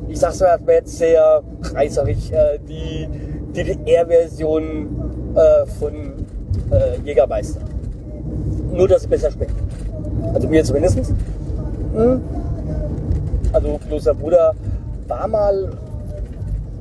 ich 0.08 0.18
sag's 0.18 0.40
mal 0.40 0.60
jetzt 0.68 0.98
sehr 0.98 1.42
reißerig, 1.62 2.32
äh, 2.32 2.58
die 2.68 3.08
DDR-Version 3.56 5.34
äh, 5.34 5.66
von 5.66 6.26
äh, 6.70 7.00
Jägermeister. 7.02 7.62
Nur, 8.72 8.86
dass 8.86 9.02
es 9.02 9.08
besser 9.08 9.30
schmeckt. 9.30 9.54
Also 10.34 10.48
mir 10.48 10.62
zumindest. 10.62 10.98
Hm. 11.94 12.20
Also 13.52 13.80
Klosterbruder 13.88 14.54
war 15.10 15.28
mal, 15.28 15.70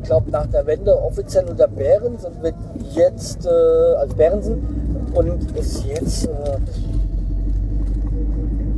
ich 0.02 0.08
glaube 0.08 0.32
nach 0.32 0.46
der 0.46 0.66
Wende 0.66 0.98
offiziell 1.02 1.44
unter 1.46 1.68
Behrens 1.68 2.24
und 2.24 2.42
wird 2.42 2.56
jetzt, 2.92 3.46
äh, 3.46 3.50
also 3.50 4.16
Behrensen 4.16 5.10
und 5.14 5.52
ist 5.58 5.84
jetzt, 5.86 6.28
äh, 6.28 6.30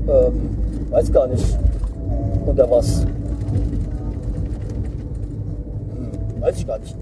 ähm, 0.10 0.58
weiß 0.89 1.12
gar 1.12 1.27
nicht, 1.27 1.60
unter 2.46 2.72
was. 2.72 3.01
Hm, 3.01 3.10
weiß 6.41 6.58
ich 6.58 6.65
gar 6.65 6.79
nicht. 6.79 6.96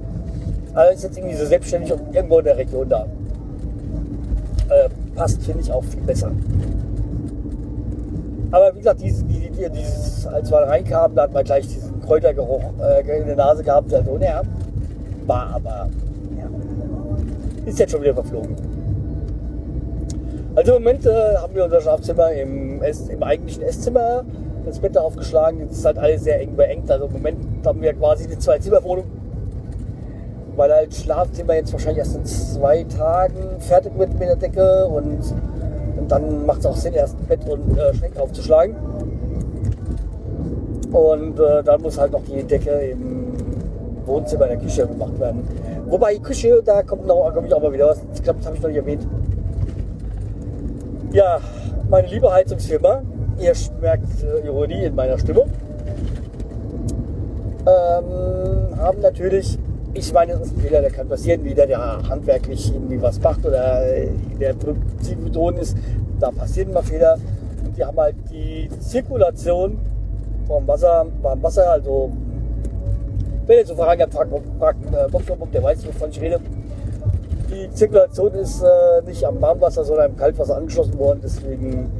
Aber 0.73 0.91
ist 0.91 1.03
jetzt 1.03 1.17
irgendwie 1.17 1.35
so 1.35 1.45
selbstständig 1.45 1.93
und 1.93 2.13
irgendwo 2.13 2.39
in 2.39 2.45
der 2.45 2.57
Region 2.57 2.89
da. 2.89 3.05
Äh, 4.69 4.89
passt, 5.15 5.41
finde 5.43 5.61
ich, 5.61 5.71
auch 5.71 5.83
viel 5.83 6.01
besser. 6.01 6.31
Aber 8.51 8.73
wie 8.73 8.79
gesagt, 8.79 9.01
dieses, 9.01 9.23
dieses, 9.25 10.27
als 10.27 10.51
wir 10.51 10.57
reinkamen, 10.57 11.15
da 11.15 11.23
hat 11.23 11.33
man 11.33 11.43
gleich 11.43 11.67
diesen 11.67 11.88
Kräutergeruch 12.09 12.63
äh, 12.81 13.19
in 13.19 13.27
der 13.27 13.35
Nase 13.35 13.63
gehabt. 13.63 13.93
Also, 13.93 14.17
naja, 14.17 14.41
war 15.27 15.53
aber, 15.53 15.89
ja, 16.37 16.49
ist 17.65 17.77
jetzt 17.77 17.91
schon 17.91 18.01
wieder 18.01 18.15
verflogen. 18.15 18.55
Also 20.55 20.75
im 20.75 20.83
Moment 20.83 21.05
äh, 21.05 21.35
haben 21.37 21.53
wir 21.53 21.65
unser 21.65 21.79
Schlafzimmer 21.79 22.31
im, 22.31 22.81
Ess, 22.81 23.07
im 23.07 23.21
eigentlichen 23.21 23.61
Esszimmer 23.63 24.25
das 24.65 24.79
Bett 24.79 24.95
darauf 24.95 25.15
geschlagen. 25.15 25.59
Jetzt 25.59 25.77
ist 25.77 25.85
halt 25.85 25.99
alles 25.99 26.23
sehr 26.23 26.41
eng 26.41 26.55
beengt. 26.55 26.89
Also 26.89 27.05
im 27.05 27.13
Moment 27.13 27.37
haben 27.65 27.81
wir 27.81 27.93
quasi 27.93 28.25
eine 28.25 28.39
Zwei-Zimmer-Wohnung. 28.39 29.05
Weil 30.55 30.73
halt 30.73 30.93
Schlafzimmer 30.93 31.53
jetzt 31.53 31.71
wahrscheinlich 31.71 31.99
erst 31.99 32.15
in 32.15 32.25
zwei 32.25 32.83
Tagen 32.83 33.59
fertig 33.59 33.97
wird 33.97 34.11
mit 34.19 34.27
der 34.27 34.35
Decke 34.35 34.87
und 34.87 35.19
und 35.99 36.11
dann 36.11 36.45
macht 36.45 36.59
es 36.59 36.65
auch 36.65 36.75
Sinn, 36.75 36.93
erst 36.93 37.19
ein 37.19 37.25
Bett 37.25 37.47
und 37.47 37.77
äh, 37.77 37.93
Schränke 37.93 38.21
aufzuschlagen. 38.21 38.75
Und 40.91 41.39
äh, 41.39 41.63
dann 41.63 41.81
muss 41.81 41.99
halt 41.99 42.11
noch 42.11 42.23
die 42.23 42.43
Decke 42.43 42.71
im 42.71 43.33
Wohnzimmer 44.05 44.45
in 44.45 44.51
der 44.51 44.59
Küche 44.59 44.87
gemacht 44.87 45.19
werden. 45.19 45.47
Wobei 45.87 46.17
Küche, 46.17 46.61
da 46.63 46.83
kommt 46.83 47.05
noch 47.05 47.31
komm 47.33 47.45
ich 47.45 47.53
auch 47.53 47.61
mal 47.61 47.71
wieder 47.71 47.89
was. 47.89 48.01
Ich 48.13 48.23
glaube, 48.23 48.39
das 48.39 48.47
habe 48.47 48.55
ich 48.57 48.61
noch 48.61 48.69
nicht 48.69 48.77
erwähnt. 48.77 49.07
Ja, 51.11 51.39
meine 51.89 52.07
liebe 52.07 52.31
Heizungsfirma, 52.31 53.01
ihr 53.39 53.53
merkt 53.81 54.23
äh, 54.23 54.45
Ironie 54.45 54.85
in 54.85 54.95
meiner 54.95 55.17
Stimme, 55.17 55.45
ähm, 57.65 58.77
haben 58.77 59.01
natürlich 59.01 59.57
ich 59.93 60.13
meine, 60.13 60.33
das 60.33 60.47
ist 60.47 60.57
ein 60.57 60.61
Fehler, 60.61 60.81
der 60.81 60.91
kann 60.91 61.07
passieren, 61.07 61.43
wie 61.43 61.53
der, 61.53 61.67
der 61.67 61.79
handwerklich 62.07 62.71
irgendwie 62.73 63.01
was 63.01 63.19
macht 63.21 63.45
oder 63.45 63.81
der 64.39 64.53
Produktivton 64.53 65.57
ist. 65.57 65.75
Da 66.19 66.31
passieren 66.31 66.69
immer 66.69 66.83
Fehler. 66.83 67.17
Und 67.65 67.75
die 67.75 67.83
haben 67.83 67.97
halt 67.97 68.15
die 68.31 68.69
Zirkulation 68.79 69.79
vom 70.49 70.67
Wasser, 70.67 71.05
warm 71.21 71.43
Wasser, 71.43 71.69
also 71.69 72.09
wenn 73.45 73.59
ihr 73.59 73.65
so 73.65 73.75
Fragen 73.75 74.01
habt, 74.01 74.13
fragt, 74.13 74.31
fragt 74.57 74.85
äh, 74.87 75.07
Bob, 75.11 75.25
Bob, 75.25 75.51
der 75.51 75.63
weiß, 75.63 75.87
wovon 75.87 76.09
ich 76.09 76.19
rede. 76.19 76.39
Die 77.49 77.69
Zirkulation 77.71 78.33
ist 78.33 78.63
äh, 78.63 79.01
nicht 79.05 79.23
am 79.23 79.39
Warmwasser, 79.41 79.83
sondern 79.83 80.11
am 80.11 80.17
Kaltwasser 80.17 80.57
angeschlossen 80.57 80.97
worden. 80.97 81.19
Deswegen 81.23 81.91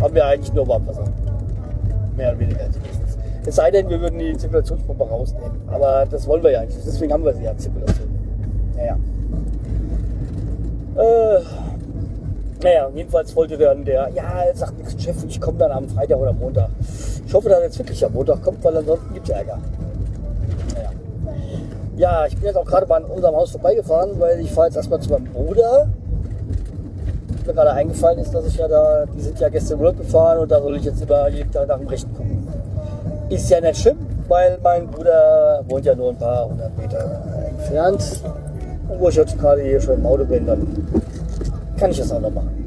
haben 0.00 0.14
wir 0.14 0.26
eigentlich 0.26 0.52
nur 0.52 0.66
Warmwasser. 0.68 1.04
Mehr 2.16 2.30
oder 2.30 2.40
weniger. 2.40 2.68
Es 3.44 3.56
sei 3.56 3.70
denn, 3.70 3.88
wir 3.88 4.00
würden 4.00 4.18
die 4.18 4.36
Zirkulationspumpe 4.36 5.04
rausnehmen. 5.04 5.60
Aber 5.68 6.06
das 6.10 6.26
wollen 6.26 6.42
wir 6.42 6.52
ja 6.52 6.64
nicht. 6.64 6.76
Deswegen 6.84 7.12
haben 7.12 7.24
wir 7.24 7.34
sie 7.34 7.44
ja 7.44 7.56
Zirkulation. 7.56 8.08
Naja. 8.76 8.96
Äh, 10.96 11.40
naja, 12.62 12.88
jedenfalls 12.94 13.34
wollte 13.36 13.58
dann 13.58 13.84
der, 13.84 14.08
ja, 14.14 14.44
sagt 14.54 14.78
nichts, 14.78 15.02
Chef, 15.02 15.16
ich 15.28 15.40
komme 15.40 15.58
dann 15.58 15.72
am 15.72 15.88
Freitag 15.88 16.18
oder 16.18 16.32
Montag. 16.32 16.70
Ich 17.26 17.34
hoffe, 17.34 17.48
dass 17.48 17.60
jetzt 17.60 17.78
wirklich 17.78 18.04
am 18.04 18.12
Montag 18.12 18.40
kommt, 18.42 18.62
weil 18.62 18.76
ansonsten 18.76 19.12
gibt 19.12 19.28
es 19.28 19.34
Ärger. 19.34 19.58
Naja. 20.74 20.90
Ja, 21.96 22.26
ich 22.26 22.36
bin 22.36 22.44
jetzt 22.44 22.56
auch 22.56 22.64
gerade 22.64 22.86
bei 22.86 23.00
unserem 23.00 23.34
Haus 23.34 23.50
vorbeigefahren, 23.50 24.10
weil 24.18 24.38
ich 24.38 24.52
fahre 24.52 24.68
jetzt 24.68 24.76
erstmal 24.76 25.00
zu 25.00 25.10
meinem 25.10 25.24
Bruder. 25.24 25.88
Mir 27.44 27.52
gerade 27.52 27.72
eingefallen 27.72 28.18
ist, 28.20 28.32
dass 28.32 28.46
ich 28.46 28.56
ja 28.56 28.68
da, 28.68 29.06
die 29.06 29.20
sind 29.20 29.38
ja 29.40 29.48
gestern 29.48 29.78
Urlaub 29.78 29.98
gefahren 29.98 30.38
und 30.38 30.50
da 30.50 30.60
soll 30.60 30.76
ich 30.76 30.84
jetzt 30.84 31.02
immer 31.02 31.28
jeden 31.28 31.50
Tag 31.50 31.68
nach 31.68 31.78
dem 31.78 31.88
Rechten 31.88 32.14
gucken. 32.14 32.46
Ist 33.28 33.50
ja 33.50 33.60
nicht 33.60 33.80
schlimm, 33.80 33.98
weil 34.28 34.58
mein 34.62 34.86
Bruder 34.86 35.62
wohnt 35.68 35.84
ja 35.84 35.94
nur 35.94 36.10
ein 36.10 36.16
paar 36.16 36.48
hundert 36.48 36.76
Meter 36.78 37.22
entfernt. 37.48 38.20
Und 38.88 39.00
wo 39.00 39.08
ich 39.08 39.16
jetzt 39.16 39.36
gerade 39.38 39.62
hier 39.62 39.80
schon 39.80 39.94
im 39.94 40.06
Auto 40.06 40.24
bin, 40.24 40.46
dann 40.46 40.88
kann 41.76 41.90
ich 41.90 41.98
das 41.98 42.12
auch 42.12 42.20
noch 42.20 42.30
machen. 42.30 42.65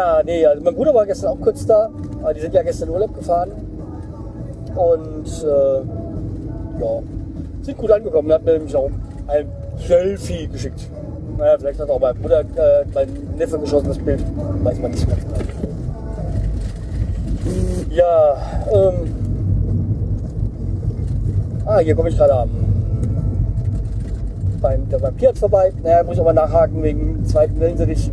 Ja. 0.00 0.22
Nee, 0.24 0.46
also 0.46 0.62
mein 0.64 0.74
Bruder 0.74 0.94
war 0.94 1.04
gestern 1.04 1.32
auch 1.32 1.40
kurz 1.40 1.66
da. 1.66 1.90
Aber 2.22 2.32
die 2.32 2.40
sind 2.40 2.54
ja 2.54 2.62
gestern 2.62 2.88
Urlaub 2.88 3.14
gefahren. 3.14 3.50
Und 4.74 5.26
äh, 5.44 6.80
ja, 6.80 7.02
sind 7.62 7.76
gut 7.76 7.90
angekommen. 7.90 8.32
Hat 8.32 8.44
mir 8.44 8.54
nämlich 8.54 8.74
auch 8.74 8.90
ein 9.26 9.46
Selfie 9.86 10.48
geschickt. 10.48 10.88
Naja, 11.36 11.56
vielleicht 11.58 11.80
hat 11.80 11.90
auch 11.90 12.00
mein 12.00 12.14
Bruder, 12.16 12.40
äh, 12.40 12.84
mein 12.94 13.08
Neffe 13.36 13.58
geschossen, 13.58 13.88
das 13.88 13.98
Bild. 13.98 14.22
Weiß 14.62 14.78
man 14.78 14.90
nicht 14.90 15.06
genau. 15.06 15.18
Ja, 17.90 18.36
ähm. 18.72 19.14
Ah, 21.66 21.78
hier 21.78 21.94
komme 21.94 22.08
ich 22.08 22.16
gerade 22.16 22.34
am. 22.34 22.50
Beim, 24.62 24.86
beim 24.88 25.14
Piat 25.14 25.38
vorbei. 25.38 25.72
Naja, 25.82 26.02
muss 26.04 26.14
ich 26.14 26.20
aber 26.20 26.32
nachhaken 26.32 26.82
wegen 26.82 27.24
zweiten 27.24 27.60
Wellensittich. 27.60 28.10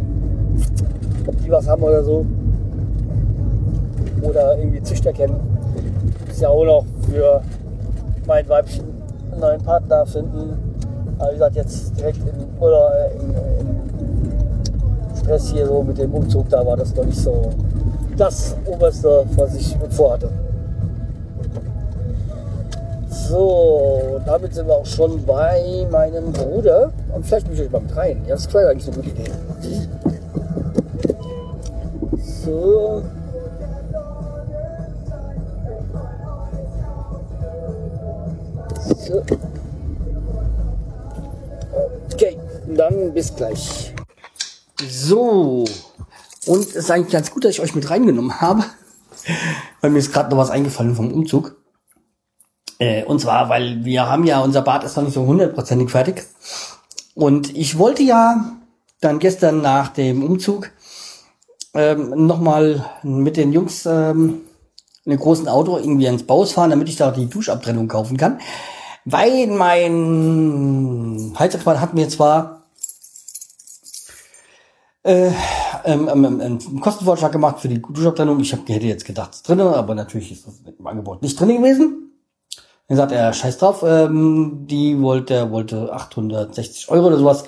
Ob 1.28 1.44
die 1.44 1.52
was 1.52 1.68
haben 1.68 1.84
oder 1.84 2.04
so. 2.04 2.26
Oder 4.22 4.58
irgendwie 4.58 4.82
Züchter 4.82 5.14
kennen. 5.14 5.36
Ist 6.30 6.42
ja 6.42 6.50
auch 6.50 6.66
noch 6.66 6.86
für 7.10 7.42
mein 8.26 8.48
Weibchen 8.50 8.86
einen 9.32 9.42
neuen 9.42 9.62
Partner 9.62 10.06
finden. 10.06 10.58
Aber 11.20 11.30
wie 11.30 11.34
gesagt, 11.34 11.56
jetzt 11.56 11.98
direkt 11.98 12.20
in, 12.20 12.62
oder 12.62 12.92
äh, 12.96 13.16
in, 13.16 13.30
in 13.32 15.18
Stress 15.18 15.52
hier 15.52 15.66
so 15.68 15.84
mit 15.84 15.98
dem 15.98 16.14
Umzug, 16.14 16.50
da 16.50 16.66
war 16.66 16.78
das 16.78 16.94
doch 16.94 17.06
nicht 17.06 17.20
so 17.20 17.50
das 18.18 18.56
Oberste, 18.66 19.26
was 19.36 19.56
ich 19.56 19.78
vorhatte. 19.90 20.30
So, 23.10 24.22
damit 24.26 24.54
sind 24.54 24.68
wir 24.68 24.76
auch 24.76 24.86
schon 24.86 25.24
bei 25.26 25.86
meinem 25.92 26.32
Bruder. 26.32 26.92
Und 27.14 27.26
vielleicht 27.26 27.50
muss 27.50 27.60
ich 27.60 27.70
mal 27.70 27.82
mit 27.82 27.96
rein. 27.96 28.24
Ja, 28.26 28.36
das 28.36 28.54
wäre 28.54 28.70
eigentlich 28.70 28.88
eine 28.88 28.96
gute 28.98 29.10
Idee. 29.10 29.32
So. 32.48 33.04
So. 39.06 39.26
Okay, 42.14 42.38
dann 42.68 43.14
bis 43.14 43.36
gleich. 43.36 43.94
So, 44.88 45.66
und 46.46 46.60
es 46.60 46.76
ist 46.78 46.90
eigentlich 46.90 47.12
ganz 47.12 47.32
gut, 47.32 47.44
dass 47.44 47.52
ich 47.52 47.60
euch 47.60 47.76
mit 47.76 47.90
reingenommen 47.90 48.40
habe, 48.40 48.64
weil 49.82 49.92
mir 49.92 50.00
ist 50.00 50.14
gerade 50.14 50.30
noch 50.30 50.38
was 50.38 50.50
eingefallen 50.50 50.96
vom 50.96 51.12
Umzug. 51.12 51.58
Äh, 52.80 53.04
und 53.04 53.20
zwar, 53.20 53.50
weil 53.50 53.84
wir 53.84 54.08
haben 54.08 54.24
ja, 54.24 54.40
unser 54.40 54.62
Bad 54.62 54.86
ist 54.86 54.96
noch 54.96 55.04
nicht 55.04 55.16
so 55.16 55.26
hundertprozentig 55.26 55.90
fertig. 55.90 56.24
Und 57.14 57.58
ich 57.58 57.78
wollte 57.78 58.04
ja 58.04 58.54
dann 59.02 59.20
gestern 59.20 59.62
nach 59.62 59.90
dem 59.90 60.24
Umzug 60.24 60.72
ähm, 61.78 62.26
nochmal 62.26 62.84
mit 63.04 63.38
den 63.38 63.54
Jungs 63.54 63.86
ähm, 63.86 64.42
in 65.06 65.18
großen 65.18 65.48
Auto 65.48 65.78
irgendwie 65.78 66.08
ins 66.08 66.24
Baus 66.24 66.52
fahren, 66.52 66.72
damit 66.72 66.90
ich 66.90 66.98
da 66.98 67.12
die 67.12 67.30
Duschabtrennung 67.30 67.88
kaufen 67.88 68.18
kann. 68.18 68.40
Weil 69.06 69.48
mein 69.48 71.34
Heizungsmann 71.40 71.80
hat 71.80 71.94
mir 71.94 72.10
zwar 72.10 72.64
äh, 75.04 75.32
ähm, 75.86 76.10
ähm, 76.12 76.26
ähm, 76.26 76.42
einen 76.42 76.80
Kostenvorschlag 76.82 77.32
gemacht 77.32 77.60
für 77.60 77.70
die 77.70 77.82
Duschabtrennung. 77.82 78.42
Ich 78.42 78.52
hab, 78.52 78.68
hätte 78.68 78.86
jetzt 78.86 79.06
gedacht, 79.06 79.34
es 79.34 79.44
drin, 79.44 79.62
aber 79.62 79.96
natürlich 79.96 80.34
ist 80.34 80.46
das 80.46 80.56
im 80.78 80.86
Angebot 80.86 81.22
nicht 81.22 81.40
drin 81.40 81.56
gewesen. 81.56 82.12
Dann 82.90 82.98
sagt 82.98 83.14
er, 83.14 83.32
scheiß 83.32 83.58
drauf, 83.58 83.84
ähm, 83.88 84.66
die 84.68 85.02
wollte, 85.02 85.52
wollte 85.52 85.94
860 85.94 86.90
Euro 86.90 87.08
oder 87.08 87.18
sowas. 87.18 87.46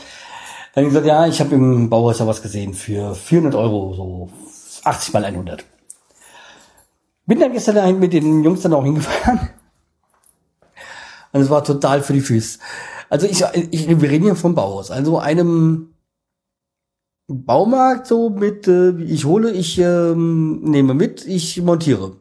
Dann 0.80 0.88
gesagt, 0.88 1.08
ja, 1.08 1.28
ich 1.28 1.42
habe 1.42 1.56
im 1.56 1.90
Bauhaus 1.90 2.20
ja 2.20 2.28
was 2.28 2.42
gesehen 2.42 2.74
für 2.74 3.14
400 3.14 3.54
Euro, 3.54 3.94
so 3.96 4.30
80 4.86 5.14
mal 5.14 5.26
100. 5.26 5.66
Bin 7.26 7.38
dann 7.38 7.52
gestern 7.52 8.00
mit 8.00 8.14
den 8.14 8.46
Jungs 8.46 8.62
dann 8.62 8.74
auch 8.74 8.86
hingefahren. 8.86 9.50
Und 11.34 11.42
es 11.42 11.50
war 11.50 11.66
total 11.66 12.02
für 12.02 12.14
die 12.14 12.22
Füße. 12.22 12.60
Also 13.10 13.28
ich, 13.28 13.44
ich 13.72 13.90
wir 13.90 14.10
reden 14.10 14.24
hier 14.24 14.38
vom 14.38 14.56
Bauhaus, 14.56 14.90
also 14.90 15.20
einem 15.20 15.96
Baumarkt 17.28 18.08
so 18.08 18.30
mit, 18.30 18.66
äh, 18.70 18.92
ich 19.02 19.26
hole, 19.26 19.52
ich 19.52 19.80
ähm, 19.80 20.62
nehme 20.62 20.94
mit, 20.94 21.28
ich 21.28 21.62
montiere. 21.62 22.16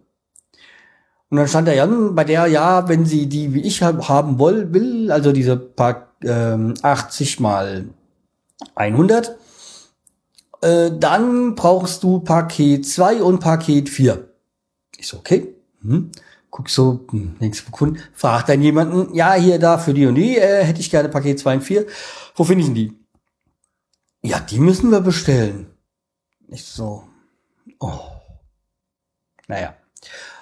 Und 1.31 1.37
dann 1.37 1.47
stand 1.47 1.69
der 1.69 1.77
Jan 1.77 2.17
bei 2.17 2.25
der, 2.25 2.49
ja, 2.49 2.89
wenn 2.89 3.07
sie 3.07 3.29
die 3.29 3.55
wie 3.55 3.61
ich 3.61 3.85
haben 3.85 4.41
will, 4.41 4.73
will 4.73 5.13
also 5.13 5.31
diese 5.31 5.57
paar 5.57 6.09
ähm, 6.25 6.75
80 6.83 7.39
mal 7.39 7.95
100, 8.75 9.37
äh, 10.63 10.91
dann 10.99 11.55
brauchst 11.55 12.03
du 12.03 12.21
Paket 12.21 12.87
2 12.87 13.23
und 13.23 13.41
Paket 13.41 13.89
4. 13.89 14.29
Ich 14.97 15.07
so, 15.07 15.19
okay. 15.19 15.55
Hm. 15.83 16.11
Guck 16.51 16.71
so, 16.71 17.07
hm, 17.11 17.37
nächste 17.41 17.71
Kunden, 17.71 18.01
frag 18.15 18.47
dann 18.47 18.63
jemanden, 18.63 19.15
ja, 19.15 19.35
hier, 19.35 19.59
da, 19.59 19.77
für 19.79 19.93
die 19.93 20.07
und 20.07 20.15
die, 20.15 20.39
äh, 20.39 20.65
hätte 20.65 20.81
ich 20.81 20.91
gerne 20.91 21.09
Paket 21.09 21.39
2 21.39 21.55
und 21.57 21.61
4. 21.63 21.87
Wo 22.35 22.45
finde 22.45 22.63
ich 22.63 22.67
denn 22.67 22.75
die? 22.75 22.99
Ja, 24.23 24.41
die 24.41 24.59
müssen 24.59 24.91
wir 24.91 25.01
bestellen. 25.01 25.67
Nicht 26.49 26.67
so. 26.67 27.05
Oh. 27.79 28.01
Naja. 29.47 29.75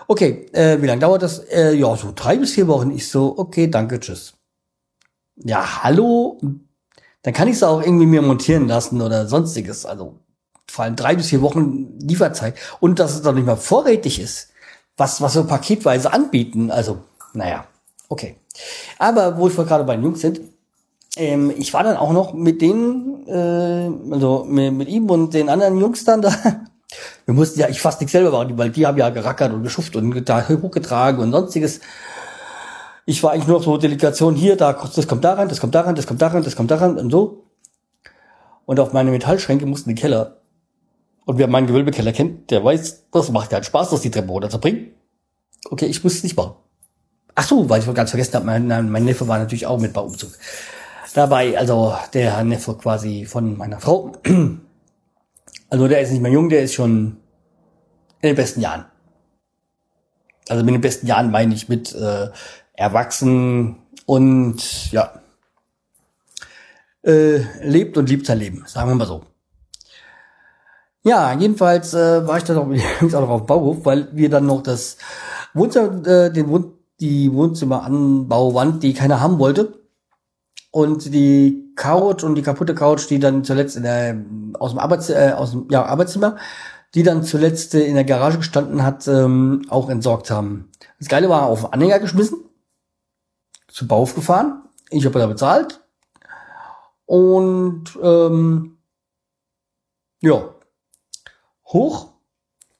Okay, 0.09 0.47
äh, 0.53 0.81
wie 0.81 0.87
lange 0.87 1.01
dauert 1.01 1.23
das? 1.23 1.41
Äh, 1.41 1.75
ja, 1.75 1.97
so 1.97 2.13
drei 2.15 2.37
bis 2.37 2.53
vier 2.53 2.69
Wochen. 2.69 2.93
Ich 2.93 3.09
so, 3.09 3.37
okay, 3.37 3.69
danke, 3.69 3.99
tschüss. 3.99 4.35
Ja, 5.37 5.83
hallo? 5.83 6.39
Dann 7.27 7.35
kann 7.35 7.49
ich 7.49 7.57
es 7.57 7.65
auch 7.65 7.83
irgendwie 7.83 8.07
mir 8.07 8.23
montieren 8.23 8.69
lassen 8.69 9.03
oder 9.03 9.27
sonstiges. 9.27 9.85
Also 9.85 10.15
vor 10.69 10.85
allem 10.85 10.95
drei 10.95 11.17
bis 11.17 11.31
vier 11.31 11.43
Wochen 11.43 11.99
Lieferzeit. 11.99 12.55
Und 12.79 13.01
dass 13.01 13.17
es 13.17 13.23
doch 13.23 13.33
nicht 13.33 13.45
mal 13.45 13.57
vorrätig 13.57 14.21
ist. 14.21 14.51
Was, 14.97 15.21
was 15.21 15.35
wir 15.35 15.43
paketweise 15.43 16.13
anbieten. 16.13 16.71
Also, 16.71 16.99
naja, 17.33 17.67
okay. 18.09 18.37
Aber 19.01 19.39
wo 19.39 19.49
ich 19.49 19.57
gerade 19.57 19.83
bei 19.83 19.97
den 19.97 20.05
Jungs 20.05 20.21
sind, 20.21 20.41
ähm, 21.17 21.53
ich 21.59 21.75
war 21.75 21.83
dann 21.83 21.97
auch 21.97 22.13
noch 22.13 22.33
mit 22.33 22.63
denen, 22.63 23.27
äh, 23.27 23.91
also 24.15 24.45
mit, 24.45 24.73
mit 24.75 24.89
ihm 24.89 25.11
und 25.11 25.35
den 25.35 25.49
anderen 25.49 25.79
Jungs 25.79 26.05
dann 26.05 26.23
da. 26.23 26.33
Wir 27.25 27.35
mussten 27.35 27.59
ja, 27.59 27.69
ich 27.69 27.81
fast 27.81 28.01
nichts 28.01 28.13
selber 28.13 28.31
machen, 28.31 28.57
weil 28.57 28.71
die 28.71 28.87
haben 28.87 28.99
ja 28.99 29.11
gerackert 29.11 29.53
und 29.53 29.65
geschufft 29.65 29.97
und 29.97 30.15
hochgetragen 30.15 31.21
und 31.21 31.33
sonstiges. 31.33 31.81
Ich 33.07 33.23
war 33.23 33.33
eigentlich 33.33 33.47
nur 33.47 33.63
so 33.63 33.77
Delegation 33.79 34.35
hier, 34.35 34.57
da, 34.57 34.73
das 34.73 35.07
kommt 35.07 35.25
da 35.25 35.35
rein, 35.35 35.49
das 35.49 35.61
kommt 35.61 35.75
da 35.75 35.83
rein, 35.83 35.95
das 35.95 36.07
kommt 36.07 36.21
da 36.21 36.27
rein, 36.27 36.43
das 36.43 36.57
kommt 36.57 36.71
da 36.71 36.77
rein 36.77 36.99
und 36.99 37.11
so. 37.11 37.45
Und 38.67 38.81
auf 38.81 38.93
meine 38.93 39.13
Metallschränke 39.13 39.65
mussten 39.65 39.91
die 39.91 39.95
Keller. 39.95 40.43
Und 41.25 41.39
wer 41.39 41.47
meinen 41.47 41.69
Gewölbekeller 41.69 42.13
kennt, 42.13 42.51
der 42.51 42.65
weiß, 42.65 43.07
das 43.13 43.31
macht 43.31 43.53
ja 43.53 43.63
Spaß, 43.63 43.91
das 43.91 44.01
die 44.01 44.11
Treppe 44.11 44.31
runterzubringen. 44.31 44.91
Okay, 45.71 45.87
ich 45.87 46.03
muss 46.05 46.15
es 46.15 46.25
nicht 46.25 46.37
machen. 46.37 46.57
Ach 47.35 47.47
so, 47.47 47.69
weil 47.69 47.81
ich 47.81 47.95
ganz 47.95 48.11
vergessen 48.11 48.35
habe, 48.35 48.47
mein, 48.47 48.67
mein 48.91 49.05
Neffe 49.05 49.29
war 49.29 49.39
natürlich 49.39 49.67
auch 49.67 49.79
mit 49.79 49.93
bei 49.93 50.01
Umzug 50.01 50.33
dabei, 51.17 51.57
also 51.59 51.97
der 52.13 52.43
Neffe 52.45 52.75
quasi 52.75 53.25
von 53.25 53.57
meiner 53.57 53.81
Frau. 53.81 54.13
Also 55.69 55.89
der 55.89 56.01
ist 56.01 56.13
nicht 56.13 56.23
mehr 56.23 56.31
jung, 56.31 56.49
der 56.49 56.63
ist 56.63 56.75
schon 56.75 57.17
in 58.21 58.29
den 58.29 58.37
besten 58.37 58.61
Jahren. 58.61 58.85
Also 60.49 60.65
mit 60.65 60.75
den 60.75 60.81
besten 60.81 61.09
Jahren 61.09 61.33
meine 61.33 61.55
ich 61.55 61.69
mit 61.69 61.93
äh, 61.93 62.29
erwachsen 62.77 63.77
und 64.07 64.93
ja 64.93 65.21
äh, 67.07 67.39
lebt 67.63 67.97
und 67.97 68.09
liebt 68.09 68.27
sein 68.27 68.39
Leben, 68.39 68.65
sagen 68.67 68.91
wir 68.91 68.95
mal 68.95 69.07
so. 69.07 69.23
Ja, 71.03 71.33
jedenfalls 71.33 71.95
äh, 71.95 72.27
war 72.27 72.39
ich 72.39 72.45
dann 72.45 72.59
auch, 72.59 72.67
auch 73.03 73.21
noch 73.21 73.29
auf 73.29 73.43
dem 73.43 73.47
Bauhof, 73.47 73.85
weil 73.85 74.09
wir 74.13 74.29
dann 74.29 74.47
noch 74.47 74.63
das 74.63 74.99
Wohnzimmer, 75.55 76.07
äh, 76.07 76.33
den 76.33 76.49
Wohn 76.49 76.73
die 76.99 77.31
Wohnzimmeranbauwand, 77.33 78.83
die 78.83 78.95
keiner 78.95 79.21
haben 79.21 79.39
wollte, 79.39 79.75
und 80.71 81.13
die 81.13 81.73
Couch 81.77 82.25
und 82.25 82.37
die 82.37 82.43
kaputte 82.43 82.75
Couch, 82.75 83.09
die 83.11 83.19
dann 83.19 83.45
zuletzt 83.45 83.77
in 83.77 83.83
der, 83.83 84.17
aus 84.55 84.71
dem, 84.71 84.79
Arbeits, 84.79 85.11
äh, 85.11 85.35
aus 85.37 85.51
dem 85.51 85.67
ja, 85.71 85.85
Arbeitszimmer, 85.85 86.37
die 86.95 87.03
dann 87.03 87.23
zuletzt 87.23 87.75
in 87.75 87.95
der 87.95 88.05
Garage 88.05 88.39
gestanden 88.39 88.83
hat, 88.83 89.07
ähm, 89.07 89.63
auch 89.69 89.91
entsorgt 89.91 90.31
haben. 90.31 90.71
Das 90.99 91.09
Geile 91.09 91.29
war 91.29 91.47
auf 91.47 91.63
den 91.63 91.73
Anhänger 91.75 91.99
geschmissen, 91.99 92.39
zu 93.77 93.87
Bau 93.87 94.07
gefahren. 94.07 94.63
Ich 94.89 95.05
habe 95.05 95.19
da 95.19 95.27
bezahlt. 95.27 95.85
Und 97.05 97.85
ähm, 98.03 98.79
ja, 100.23 100.55
hoch, 101.67 102.09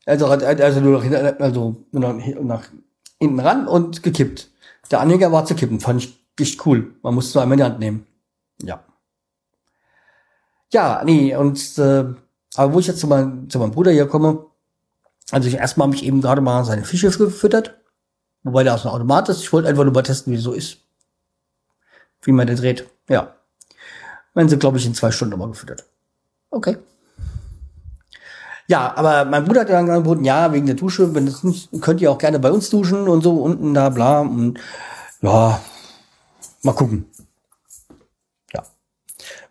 also, 0.07 0.27
also 0.27 0.81
nur 0.81 1.05
nach, 1.05 1.39
also 1.39 1.85
nur 1.93 2.01
nach, 2.01 2.41
nach 2.41 2.65
hinten 3.21 3.41
ran 3.41 3.69
und 3.69 4.03
gekippt. 4.03 4.51
Der 4.91 5.01
Anhänger 5.01 5.31
war 5.31 5.45
zu 5.45 5.55
kippen, 5.55 5.81
fand 5.81 6.03
ich 6.03 6.27
echt 6.41 6.65
cool. 6.65 6.95
Man 7.03 7.15
muss 7.15 7.29
es 7.29 7.35
nur 7.35 7.43
einmal 7.43 7.59
in 7.59 7.65
die 7.65 7.71
Hand 7.71 7.79
nehmen. 7.79 8.07
Ja. 8.63 8.83
Ja, 10.73 11.03
nee, 11.05 11.37
und 11.37 11.77
äh, 11.77 12.07
aber 12.55 12.73
wo 12.73 12.79
ich 12.79 12.87
jetzt 12.87 13.01
zu, 13.01 13.07
mein, 13.07 13.51
zu 13.51 13.59
meinem 13.59 13.73
Bruder 13.73 13.91
hier 13.91 14.07
komme, 14.07 14.47
also 15.31 15.47
ich 15.47 15.57
erstmal 15.57 15.89
habe 15.89 15.97
ich 15.97 16.05
eben 16.05 16.23
gerade 16.23 16.41
mal 16.41 16.65
seine 16.65 16.85
Fische 16.85 17.11
gefüttert, 17.11 17.83
wobei 18.45 18.65
der 18.65 18.75
aus 18.75 18.83
dem 18.83 18.93
Automat 18.93 19.29
ist. 19.29 19.43
Ich 19.43 19.53
wollte 19.53 19.69
einfach 19.69 19.85
nur 19.85 19.93
mal 19.93 20.03
testen, 20.03 20.33
wie 20.33 20.39
es 20.39 20.43
so 20.43 20.53
ist. 20.53 20.86
Wie 22.27 22.33
man 22.33 22.47
den 22.47 22.57
dreht. 22.57 22.89
Ja. 23.09 23.37
Wenn 24.35 24.49
sie, 24.49 24.59
glaube 24.59 24.79
ich, 24.79 24.85
in 24.85 24.95
zwei 24.95 25.13
Stunden 25.13 25.39
mal 25.39 25.49
gefüttert. 25.49 25.85
Okay. 26.51 26.77
Ja, 28.67 28.97
aber 28.97 29.25
mein 29.25 29.45
Bruder 29.45 29.61
hat 29.61 29.69
dann 29.69 29.89
angeboten, 29.89 30.25
ja, 30.25 30.53
wegen 30.53 30.67
der 30.67 30.75
Dusche, 30.75 31.15
wenn 31.15 31.27
das 31.27 31.45
nicht, 31.45 31.71
könnt 31.81 32.01
ihr 32.01 32.11
auch 32.11 32.19
gerne 32.19 32.41
bei 32.41 32.51
uns 32.51 32.69
duschen 32.69 33.07
und 33.07 33.23
so 33.23 33.35
unten 33.37 33.75
da, 33.75 33.91
bla. 33.91 34.21
Und 34.21 34.59
ja, 35.23 35.61
mal 36.63 36.75
gucken. 36.75 37.07
Ja. 38.53 38.65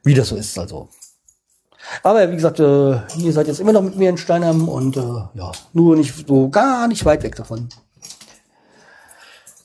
Wie 0.03 0.13
das 0.13 0.27
so 0.27 0.35
ist, 0.35 0.59
also. 0.59 0.89
Aber 2.03 2.29
wie 2.29 2.35
gesagt, 2.35 2.59
äh, 2.59 2.99
ihr 3.17 3.31
seid 3.31 3.47
jetzt 3.47 3.61
immer 3.61 3.71
noch 3.71 3.83
mit 3.83 3.95
mir 3.95 4.09
in 4.09 4.17
Steinheim 4.17 4.67
und 4.67 4.97
äh, 4.97 5.01
ja, 5.33 5.51
nur 5.71 5.95
nicht 5.95 6.27
so 6.27 6.49
gar 6.49 6.89
nicht 6.89 7.05
weit 7.05 7.23
weg 7.23 7.37
davon. 7.37 7.69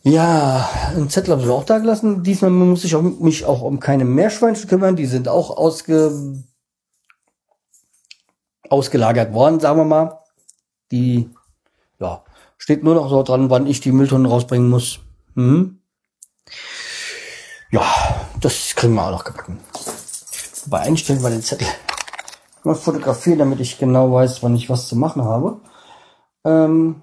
Ja, 0.02 0.68
einen 0.88 1.10
Zettel 1.10 1.32
habe 1.32 1.42
ich 1.42 1.48
auch 1.48 1.64
da 1.64 1.78
gelassen. 1.78 2.22
Diesmal 2.22 2.50
muss 2.50 2.84
ich 2.84 2.94
auch, 2.94 3.02
mich 3.02 3.44
auch 3.44 3.62
um 3.62 3.80
keine 3.80 4.04
Meerschweinchen 4.04 4.68
kümmern. 4.68 4.96
Die 4.96 5.06
sind 5.06 5.28
auch 5.28 5.56
ausge, 5.56 6.42
ausgelagert 8.68 9.34
worden, 9.34 9.60
sagen 9.60 9.78
wir 9.78 9.84
mal. 9.84 10.18
Die, 10.90 11.30
ja, 11.98 12.24
steht 12.56 12.82
nur 12.82 12.94
noch 12.94 13.10
so 13.10 13.22
dran, 13.22 13.50
wann 13.50 13.66
ich 13.66 13.80
die 13.80 13.92
Mülltonnen 13.92 14.26
rausbringen 14.26 14.70
muss. 14.70 15.00
Mhm. 15.34 15.80
Ja, 17.70 17.84
das 18.40 18.74
kriegen 18.74 18.94
wir 18.94 19.06
auch 19.06 19.12
noch 19.12 19.24
gebacken. 19.24 19.60
Bei 20.66 20.80
einstellen 20.80 21.22
wir 21.22 21.30
den 21.30 21.42
Zettel 21.42 21.66
mal 22.64 22.74
fotografieren, 22.74 23.38
damit 23.38 23.60
ich 23.60 23.78
genau 23.78 24.12
weiß, 24.12 24.42
wann 24.42 24.56
ich 24.56 24.68
was 24.70 24.88
zu 24.88 24.96
machen 24.96 25.24
habe. 25.24 25.60
Ähm 26.44 27.02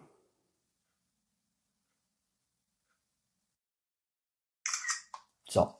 so. 5.49 5.73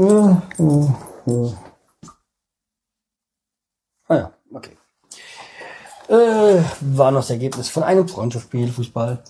Ah 0.00 0.42
ja, 4.10 4.32
okay. 4.54 4.76
Äh, 6.08 6.62
war 6.80 7.10
noch 7.10 7.20
das 7.20 7.30
Ergebnis 7.30 7.68
von 7.68 7.82
einem 7.82 8.06
Freundschaftsspiel, 8.06 8.70
Fußball. 8.70 9.24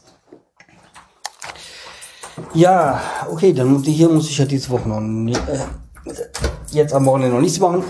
Ja, 2.53 3.01
okay, 3.31 3.55
dann 3.55 3.83
hier 3.83 4.11
muss 4.11 4.29
ich 4.29 4.37
ja 4.37 4.45
diese 4.45 4.69
Woche 4.69 4.89
noch 4.89 5.01
äh, 5.01 5.59
jetzt 6.71 6.93
am 6.93 7.07
Wochenende 7.07 7.37
noch 7.37 7.43
nichts 7.43 7.59
machen. 7.61 7.83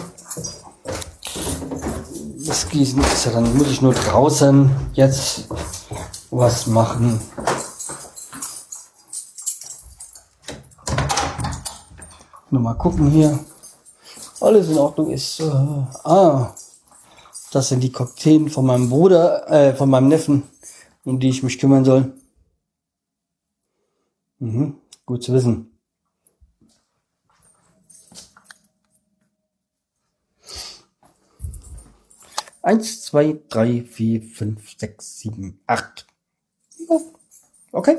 Das 2.47 2.69
Gießen 2.69 3.03
ist 3.03 3.27
ja 3.27 3.33
dann, 3.33 3.57
muss 3.57 3.71
ich 3.71 3.83
nur 3.83 3.93
draußen 3.93 4.71
jetzt 4.93 5.49
was 6.31 6.69
machen. 6.69 7.21
Nur 12.51 12.63
mal 12.63 12.75
gucken 12.75 13.11
hier. 13.11 13.39
Alles 14.41 14.69
in 14.69 14.79
Ordnung 14.79 15.11
ist. 15.11 15.41
Äh, 15.41 15.45
ah, 15.45 16.55
das 17.53 17.69
sind 17.69 17.81
die 17.81 17.93
Cocktails 17.93 18.53
von 18.53 18.67
meinem 18.67 18.89
Bruder, 18.89 19.51
äh, 19.51 19.75
von 19.75 19.91
meinem 19.91 20.09
Neffen, 20.09 20.45
um 21.05 21.19
die 21.21 21.29
ich 21.29 21.43
mich 21.43 21.59
kümmern 21.59 21.85
soll. 21.85 22.13
Mhm, 24.39 24.77
gut 25.05 25.25
zu 25.25 25.33
wissen. 25.33 25.79
Eins, 32.63 33.03
zwei, 33.03 33.41
drei, 33.49 33.83
vier, 33.83 34.23
fünf, 34.23 34.79
sechs, 34.79 35.19
sieben, 35.19 35.61
acht. 35.67 36.07
Okay. 37.73 37.99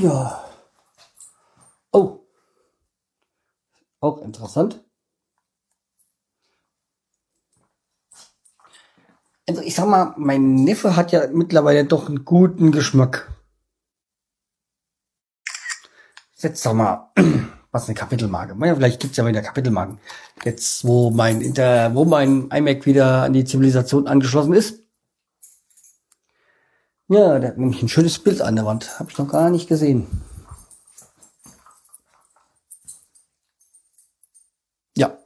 Ja. 0.00 0.42
Oh. 1.92 2.20
Auch 4.00 4.22
interessant. 4.22 4.82
Also 9.46 9.60
ich 9.60 9.74
sag 9.74 9.86
mal, 9.86 10.14
mein 10.16 10.54
Neffe 10.54 10.96
hat 10.96 11.12
ja 11.12 11.26
mittlerweile 11.32 11.84
doch 11.84 12.08
einen 12.08 12.24
guten 12.24 12.72
Geschmack. 12.72 13.30
Setz 16.32 16.62
doch 16.62 16.72
mal 16.72 17.12
was 17.70 17.86
eine 17.86 17.94
Kapitelmarke. 17.94 18.56
Ja, 18.64 18.74
vielleicht 18.74 19.00
gibt's 19.00 19.16
ja 19.18 19.26
wieder 19.26 19.42
Kapitelmarken. 19.42 19.98
Jetzt, 20.44 20.86
wo 20.86 21.10
mein 21.10 21.40
Inter, 21.42 21.94
wo 21.94 22.04
mein 22.04 22.48
iMac 22.50 22.86
wieder 22.86 23.24
an 23.24 23.34
die 23.34 23.44
Zivilisation 23.44 24.06
angeschlossen 24.06 24.54
ist. 24.54 24.81
Ja, 27.12 27.38
der 27.38 27.50
hat 27.50 27.58
nämlich 27.58 27.82
ein 27.82 27.90
schönes 27.90 28.18
Bild 28.18 28.40
an 28.40 28.56
der 28.56 28.64
Wand. 28.64 28.98
Habe 28.98 29.10
ich 29.10 29.18
noch 29.18 29.28
gar 29.28 29.50
nicht 29.50 29.68
gesehen. 29.68 30.06
Ja. 34.96 35.18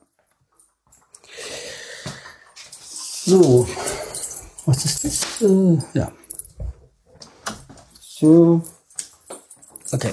So. 3.25 3.69
Was 4.65 4.85
ist 4.85 5.05
das? 5.05 5.43
Äh, 5.43 5.79
ja. 5.93 6.11
So. 8.01 8.61
Okay. 9.93 10.13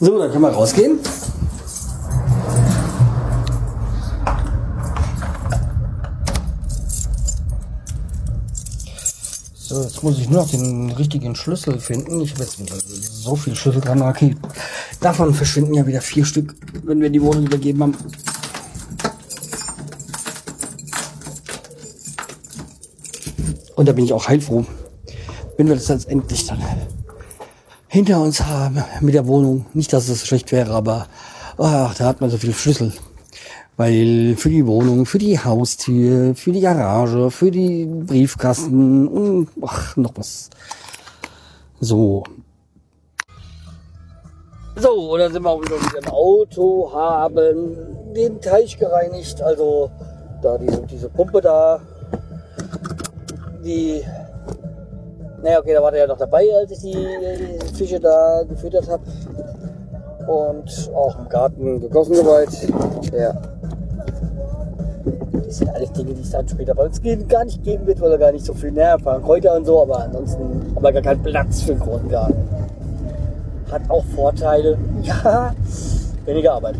So, 0.00 0.18
dann 0.18 0.30
können 0.30 0.40
wir 0.40 0.52
rausgehen. 0.52 1.00
So, 9.72 9.88
muss 10.02 10.18
ich 10.18 10.28
nur 10.28 10.42
noch 10.42 10.50
den 10.50 10.90
richtigen 10.90 11.34
Schlüssel 11.34 11.78
finden. 11.78 12.20
Ich 12.20 12.32
habe 12.32 12.42
jetzt 12.42 12.58
so 13.22 13.36
viel 13.36 13.54
Schlüssel 13.54 13.80
dran. 13.80 14.02
Okay, 14.02 14.36
davon 15.00 15.34
verschwinden 15.34 15.74
ja 15.74 15.86
wieder 15.86 16.00
vier 16.00 16.24
Stück, 16.24 16.54
wenn 16.84 17.00
wir 17.00 17.10
die 17.10 17.22
Wohnung 17.22 17.46
übergeben 17.46 17.82
haben. 17.82 17.96
Und 23.76 23.88
da 23.88 23.92
bin 23.92 24.04
ich 24.04 24.12
auch 24.12 24.28
heilfroh, 24.28 24.64
wenn 25.56 25.68
wir 25.68 25.74
das 25.74 25.88
jetzt 25.88 26.08
endlich 26.08 26.46
dann 26.46 26.62
hinter 27.88 28.20
uns 28.20 28.40
haben 28.40 28.82
mit 29.00 29.14
der 29.14 29.26
Wohnung. 29.26 29.66
Nicht, 29.74 29.92
dass 29.92 30.08
es 30.08 30.26
schlecht 30.26 30.52
wäre, 30.52 30.72
aber 30.72 31.08
ach, 31.58 31.94
da 31.94 32.06
hat 32.06 32.20
man 32.20 32.30
so 32.30 32.38
viele 32.38 32.54
Schlüssel. 32.54 32.92
Weil 33.76 34.34
für 34.36 34.50
die 34.50 34.66
Wohnung, 34.66 35.06
für 35.06 35.18
die 35.18 35.38
Haustür, 35.38 36.34
für 36.34 36.52
die 36.52 36.60
Garage, 36.60 37.30
für 37.30 37.50
die 37.50 37.86
Briefkasten 37.86 39.08
und 39.08 39.48
ach, 39.62 39.96
noch 39.96 40.12
was. 40.14 40.50
So. 41.80 42.22
So, 44.76 45.12
und 45.12 45.18
dann 45.18 45.32
sind 45.32 45.42
wir 45.42 45.50
auch 45.50 45.62
wieder 45.62 45.76
mit 45.76 46.04
dem 46.04 46.12
Auto, 46.12 46.92
haben 46.92 47.76
den 48.14 48.40
Teich 48.40 48.78
gereinigt, 48.78 49.40
also 49.42 49.90
da 50.42 50.58
diese, 50.58 50.82
diese 50.82 51.08
Pumpe 51.08 51.40
da, 51.40 51.80
die 53.64 54.02
naja, 55.42 55.58
okay, 55.58 55.74
da 55.74 55.82
war 55.82 55.90
der 55.90 56.02
ja 56.02 56.06
noch 56.06 56.18
dabei, 56.18 56.44
als 56.54 56.70
ich 56.70 56.78
die, 56.78 56.92
die 56.92 57.74
Fische 57.74 57.98
da 57.98 58.44
gefüttert 58.48 58.88
habe. 58.88 59.02
Und 60.28 60.90
auch 60.94 61.18
im 61.18 61.28
Garten 61.28 61.80
gegossen 61.80 62.14
soweit. 62.14 62.48
Ja. 63.12 63.34
Das 65.52 65.58
sind 65.58 65.68
alles 65.68 65.92
Dinge, 65.92 66.14
die 66.14 66.22
es 66.22 66.30
dann 66.30 66.48
später 66.48 66.74
bei 66.74 66.86
uns 66.86 67.02
gar 67.28 67.44
nicht 67.44 67.62
geben 67.62 67.86
wird, 67.86 68.00
weil 68.00 68.10
er 68.12 68.16
gar 68.16 68.32
nicht 68.32 68.46
so 68.46 68.54
viel 68.54 68.72
fahren. 68.72 69.22
Kräuter 69.22 69.54
und 69.54 69.66
so, 69.66 69.82
aber 69.82 70.04
ansonsten 70.04 70.72
haben 70.74 70.82
wir 70.82 70.92
gar 70.92 71.02
keinen 71.02 71.22
Platz 71.22 71.60
für 71.60 71.72
einen 71.72 71.80
großen 71.82 72.08
Garten. 72.08 72.48
Hat 73.70 73.82
auch 73.90 74.02
Vorteile. 74.16 74.78
Ja, 75.02 75.54
weniger 76.24 76.54
Arbeit. 76.54 76.76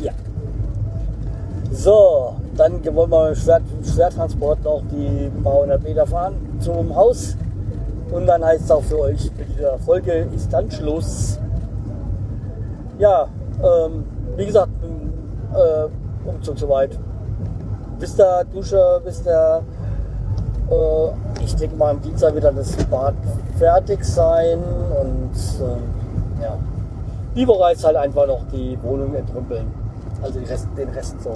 Ja. 0.00 0.12
So, 1.70 2.34
dann 2.56 2.82
wollen 2.96 3.10
wir 3.10 3.28
mit 3.28 3.36
Schwer, 3.36 3.60
Schwertransport 3.84 4.64
noch 4.64 4.80
die 4.90 5.30
paar 5.42 5.60
hundert 5.60 5.82
Meter 5.82 6.06
fahren 6.06 6.34
zum 6.60 6.96
Haus. 6.96 7.36
Und 8.10 8.24
dann 8.24 8.42
heißt 8.42 8.64
es 8.64 8.70
auch 8.70 8.84
für 8.84 9.00
euch, 9.00 9.30
mit 9.36 9.54
dieser 9.54 9.78
Folge 9.80 10.28
ist 10.34 10.50
dann 10.50 10.70
Schluss. 10.70 11.38
Ja, 12.98 13.28
ähm, 13.62 14.04
wie 14.34 14.46
gesagt, 14.46 14.70
äh, 15.52 16.26
Umzug 16.26 16.58
soweit. 16.58 16.98
Bis 17.98 18.14
der 18.14 18.44
Dusche, 18.44 19.00
bis 19.04 19.22
der, 19.22 19.62
äh, 20.70 21.44
ich 21.44 21.56
denke 21.56 21.76
mal 21.76 21.90
am 21.90 22.00
Dienstag 22.00 22.34
wird 22.34 22.44
dann 22.44 22.56
das 22.56 22.76
Bad 22.86 23.14
fertig 23.58 24.04
sein 24.04 24.58
und 25.00 25.32
äh, 25.60 26.42
ja. 26.42 26.58
Ist 27.72 27.84
halt 27.84 27.96
einfach 27.96 28.26
noch 28.26 28.44
die 28.52 28.76
Wohnung 28.82 29.14
entrümpeln. 29.14 29.66
Also 30.22 30.40
den 30.40 30.48
Rest, 30.48 30.66
den 30.76 30.88
Rest 30.88 31.22
so. 31.22 31.30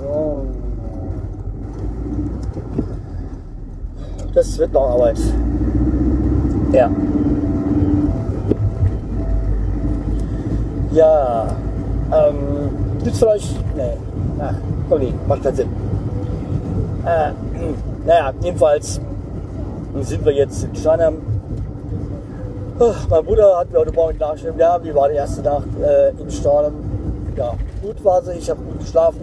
So. 0.00 0.46
Das 4.34 4.58
wird 4.58 4.72
noch 4.72 4.90
Arbeit. 4.90 5.18
Ja. 6.72 6.90
Ja. 10.92 11.46
Ähm, 12.12 12.36
gibt's 13.02 13.18
vielleicht. 13.18 13.76
Nee. 13.76 13.96
Ach, 14.38 14.54
nee, 14.98 15.14
macht 15.26 15.42
keinen 15.42 15.56
Sinn. 15.56 15.68
Äh, 17.04 17.30
naja, 18.06 18.32
jedenfalls 18.40 19.00
sind 20.00 20.24
wir 20.24 20.32
jetzt 20.32 20.64
in 20.64 20.74
Steinheim. 20.74 21.18
Mein 23.08 23.24
Bruder 23.24 23.58
hat 23.58 23.70
mir 23.70 23.78
heute 23.78 23.92
Morgen 23.92 24.18
nachgeschrieben, 24.18 24.58
ja, 24.58 24.82
wie 24.82 24.94
war 24.94 25.08
die 25.08 25.14
erste 25.14 25.42
Nacht 25.42 25.68
äh, 25.80 26.10
in 26.10 26.30
Steinheim? 26.30 26.74
Ja, 27.36 27.54
gut 27.82 28.04
war 28.04 28.22
sie, 28.22 28.32
ich 28.32 28.50
habe 28.50 28.60
gut 28.62 28.80
geschlafen. 28.80 29.20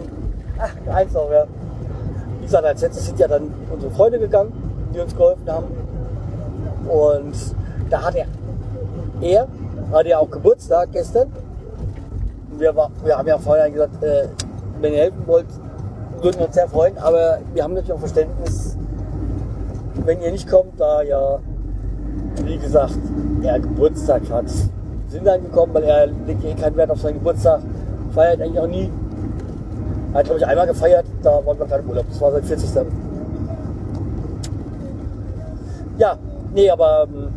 Ach, 0.58 0.94
eins 0.94 1.12
noch, 1.12 1.30
ja. 1.30 1.44
Wie 2.38 2.44
gesagt, 2.44 2.64
als 2.64 2.80
letztes 2.80 3.06
sind 3.06 3.18
ja 3.18 3.28
dann 3.28 3.52
unsere 3.72 3.92
Freunde 3.92 4.18
gegangen, 4.18 4.52
die 4.94 5.00
uns 5.00 5.14
geholfen 5.14 5.48
haben. 5.50 5.66
Und 6.88 7.34
da 7.90 8.02
hat 8.02 8.14
er, 8.14 8.26
er 9.20 9.46
hatte 9.92 10.08
ja 10.08 10.18
auch 10.18 10.30
Geburtstag 10.30 10.90
gestern. 10.92 11.30
Wir, 12.58 12.74
war, 12.74 12.90
wir 13.04 13.16
haben 13.16 13.28
ja 13.28 13.38
vorher 13.38 13.70
gesagt, 13.70 14.02
äh, 14.02 14.28
wenn 14.82 14.92
ihr 14.92 15.00
helfen 15.00 15.22
wollt, 15.26 15.46
würden 16.20 16.38
wir 16.38 16.46
uns 16.46 16.54
sehr 16.54 16.68
freuen. 16.68 16.98
Aber 16.98 17.38
wir 17.54 17.62
haben 17.62 17.74
natürlich 17.74 17.92
auch 17.92 18.00
Verständnis, 18.00 18.76
wenn 20.04 20.20
ihr 20.20 20.32
nicht 20.32 20.48
kommt, 20.48 20.78
da 20.78 21.02
ja, 21.02 21.38
wie 22.44 22.58
gesagt, 22.58 22.98
er 23.42 23.60
Geburtstag 23.60 24.22
hat. 24.30 24.46
Sind 25.08 25.26
dann 25.26 25.42
gekommen, 25.42 25.74
weil 25.74 25.84
er 25.84 26.06
legt 26.06 26.44
eh 26.44 26.54
keinen 26.54 26.76
Wert 26.76 26.90
auf 26.90 27.00
seinen 27.00 27.14
Geburtstag, 27.14 27.60
feiert 28.14 28.40
eigentlich 28.40 28.58
auch 28.58 28.66
nie. 28.66 28.90
Er 30.12 30.18
hat, 30.18 30.24
glaube 30.24 30.40
ich, 30.40 30.46
einmal 30.46 30.66
gefeiert, 30.66 31.06
da 31.22 31.44
waren 31.44 31.58
wir 31.58 31.66
gerade 31.66 31.82
im 31.82 31.90
Urlaub. 31.90 32.06
Das 32.08 32.20
war 32.20 32.32
sein 32.32 32.42
40. 32.42 32.70
Ja, 35.98 36.18
nee, 36.54 36.70
aber 36.70 37.06
ähm, 37.08 37.28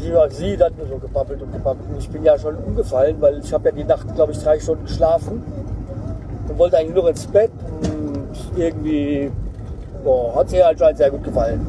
die 0.00 0.12
war 0.12 0.30
sie 0.30 0.56
dann 0.56 0.72
so 0.88 0.96
gebabbelt 0.96 1.42
und 1.42 1.52
gebabbelt. 1.52 1.88
Und 1.90 1.98
ich 1.98 2.08
bin 2.08 2.24
ja 2.24 2.38
schon 2.38 2.56
umgefallen, 2.56 3.16
weil 3.20 3.38
ich 3.38 3.52
habe 3.52 3.68
ja 3.68 3.74
die 3.74 3.84
Nacht, 3.84 4.14
glaube 4.14 4.32
ich, 4.32 4.42
drei 4.42 4.58
Stunden 4.58 4.84
geschlafen 4.84 5.42
und 6.48 6.58
wollte 6.58 6.78
eigentlich 6.78 6.94
nur 6.94 7.08
ins 7.08 7.26
Bett 7.26 7.50
und 7.82 8.58
irgendwie 8.58 9.30
boah, 10.04 10.34
hat 10.36 10.50
sie 10.50 10.62
anscheinend 10.62 10.98
sehr 10.98 11.10
gut 11.10 11.24
gefallen. 11.24 11.66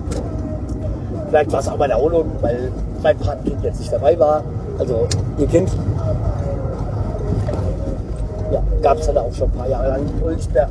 Vielleicht 1.29 1.51
war 1.51 1.59
es 1.59 1.67
auch 1.67 1.77
bei 1.77 1.87
der 1.87 1.97
Erholung, 1.97 2.31
weil 2.41 2.71
mein 3.01 3.17
Patenkind 3.17 3.63
jetzt 3.63 3.79
nicht 3.79 3.91
dabei 3.91 4.17
war. 4.19 4.43
Also 4.77 5.07
ihr 5.37 5.47
Kind. 5.47 5.69
Ja, 8.51 8.61
gab 8.81 8.97
es 8.99 9.07
dann 9.07 9.17
auch 9.17 9.33
schon 9.33 9.49
ein 9.49 9.57
paar 9.57 9.67
Jahre 9.67 9.89
lang 9.89 10.01
in 10.01 10.23
Ulsberg. 10.23 10.69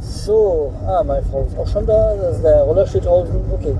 So, 0.00 0.72
ah, 0.86 1.02
meine 1.02 1.22
Frau 1.22 1.46
ist 1.48 1.58
auch 1.58 1.66
schon 1.66 1.86
da. 1.86 2.14
Das 2.20 2.36
ist 2.36 2.44
der 2.44 2.62
Roller 2.62 2.86
steht 2.86 3.06
draußen. 3.06 3.34
Okay. 3.54 3.74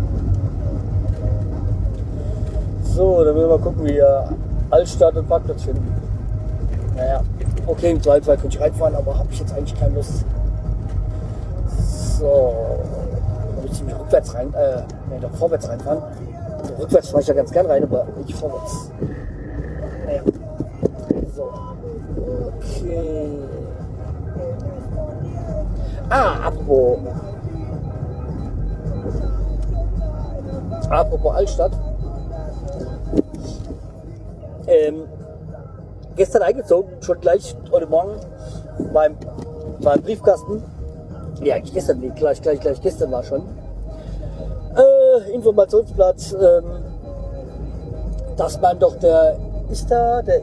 So, 2.84 3.24
dann 3.24 3.34
müssen 3.34 3.48
wir 3.48 3.58
mal 3.58 3.62
gucken, 3.62 3.84
wie 3.84 3.94
wir 3.94 4.24
Altstadt 4.70 5.16
und 5.16 5.28
Parkplatz 5.28 5.62
finden. 5.62 5.94
Naja, 6.96 7.20
okay, 7.68 7.90
im 7.92 8.02
Zweifel 8.02 8.36
könnte 8.36 8.56
ich 8.56 8.60
reinfahren, 8.60 8.96
aber 8.96 9.18
habe 9.18 9.28
ich 9.30 9.38
jetzt 9.40 9.52
eigentlich 9.54 9.78
keine 9.78 9.94
Lust. 9.94 10.24
So, 12.18 12.54
da 13.56 13.62
muss 13.62 13.76
ich 13.76 13.84
mich 13.84 13.94
rückwärts 13.94 14.34
rein, 14.34 14.52
äh, 14.54 14.82
nee, 15.10 15.20
doch 15.20 15.34
vorwärts 15.34 15.68
reinfahren. 15.68 16.02
Also 16.60 16.74
rückwärts 16.74 17.08
fahre 17.10 17.22
ich 17.22 17.28
ja 17.28 17.34
ganz 17.34 17.50
gern 17.52 17.66
rein, 17.66 17.84
aber 17.84 18.06
nicht 18.16 18.36
vorwärts. 18.36 18.90
Naja. 20.06 20.22
So. 21.36 21.52
Okay. 22.58 23.38
Ah, 26.10 26.46
apropos. 26.46 26.98
Apropos 30.90 31.34
Altstadt. 31.34 31.72
Ähm, 34.66 35.02
gestern 36.18 36.42
eingezogen, 36.42 36.90
schon 37.00 37.20
gleich 37.20 37.56
heute 37.70 37.86
Morgen 37.86 38.20
beim, 38.92 39.16
beim 39.80 40.02
Briefkasten. 40.02 40.62
Ja, 41.42 41.54
eigentlich 41.54 41.72
gestern, 41.72 42.00
nee, 42.00 42.12
gleich, 42.14 42.42
gleich, 42.42 42.60
gleich 42.60 42.80
gestern 42.82 43.10
war 43.12 43.22
schon. 43.22 43.42
Äh, 44.76 45.30
Informationsblatt, 45.32 46.36
ähm, 46.40 46.64
dass 48.36 48.60
man 48.60 48.78
doch 48.78 48.96
der 48.96 49.38
ist 49.70 49.90
da, 49.90 50.22
der 50.22 50.40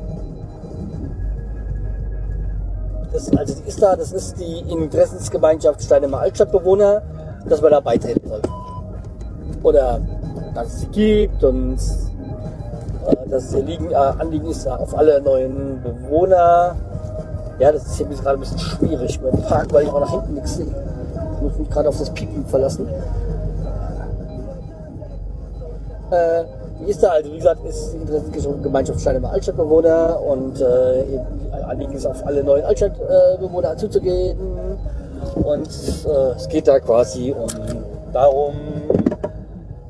das, 3.11 3.35
also 3.35 3.55
die 3.55 3.67
ist 3.67 3.81
da, 3.81 3.95
das 3.95 4.11
ist 4.11 4.39
die 4.39 4.59
Interessensgemeinschaft 4.71 5.81
Steinemer 5.83 6.19
Altstadtbewohner, 6.19 7.01
dass 7.47 7.61
man 7.61 7.71
da 7.71 7.79
beitreten 7.79 8.27
soll. 8.27 8.41
Oder 9.63 10.01
dass 10.53 10.67
es 10.67 10.81
sie 10.81 10.87
gibt 10.87 11.43
und 11.43 11.77
äh, 13.07 13.57
ihr 13.57 13.63
Liegen, 13.63 13.91
äh, 13.91 13.95
Anliegen 13.95 14.47
ist 14.47 14.67
auf 14.67 14.97
alle 14.97 15.21
neuen 15.21 15.81
Bewohner. 15.81 16.75
Ja, 17.59 17.71
das 17.71 17.85
ist 17.85 17.95
hier 17.95 18.07
gerade 18.07 18.37
ein 18.37 18.39
bisschen 18.41 18.59
schwierig 18.59 19.19
beim 19.19 19.41
Park, 19.43 19.67
weil 19.71 19.83
ich 19.83 19.89
auch 19.89 19.99
nach 19.99 20.11
hinten 20.11 20.33
nichts 20.33 20.55
sehe. 20.55 20.65
Ich 21.35 21.41
muss 21.41 21.57
mich 21.57 21.69
gerade 21.69 21.89
auf 21.89 21.97
das 21.97 22.09
Piepen 22.09 22.45
verlassen. 22.45 22.87
Äh, 26.11 26.43
wie 26.81 26.91
ist 26.91 27.01
da? 27.01 27.11
Also 27.11 27.31
wie 27.31 27.37
gesagt, 27.37 27.65
ist 27.65 27.93
die 27.93 27.97
Interessensgemeinschaft 27.97 28.99
Steinemer 28.99 29.31
Altstadtbewohner 29.31 30.21
und 30.21 30.59
äh, 30.59 31.21
Anliegen 31.67 31.93
ist 31.93 32.05
auf 32.05 32.25
alle 32.25 32.43
neuen 32.43 32.65
Altstadtbewohner 32.65 33.77
zuzugehen. 33.77 34.37
Und 35.35 35.67
äh, 35.67 36.31
es 36.35 36.47
geht 36.49 36.67
da 36.67 36.79
quasi 36.79 37.33
um 37.33 37.47
darum, 38.13 38.53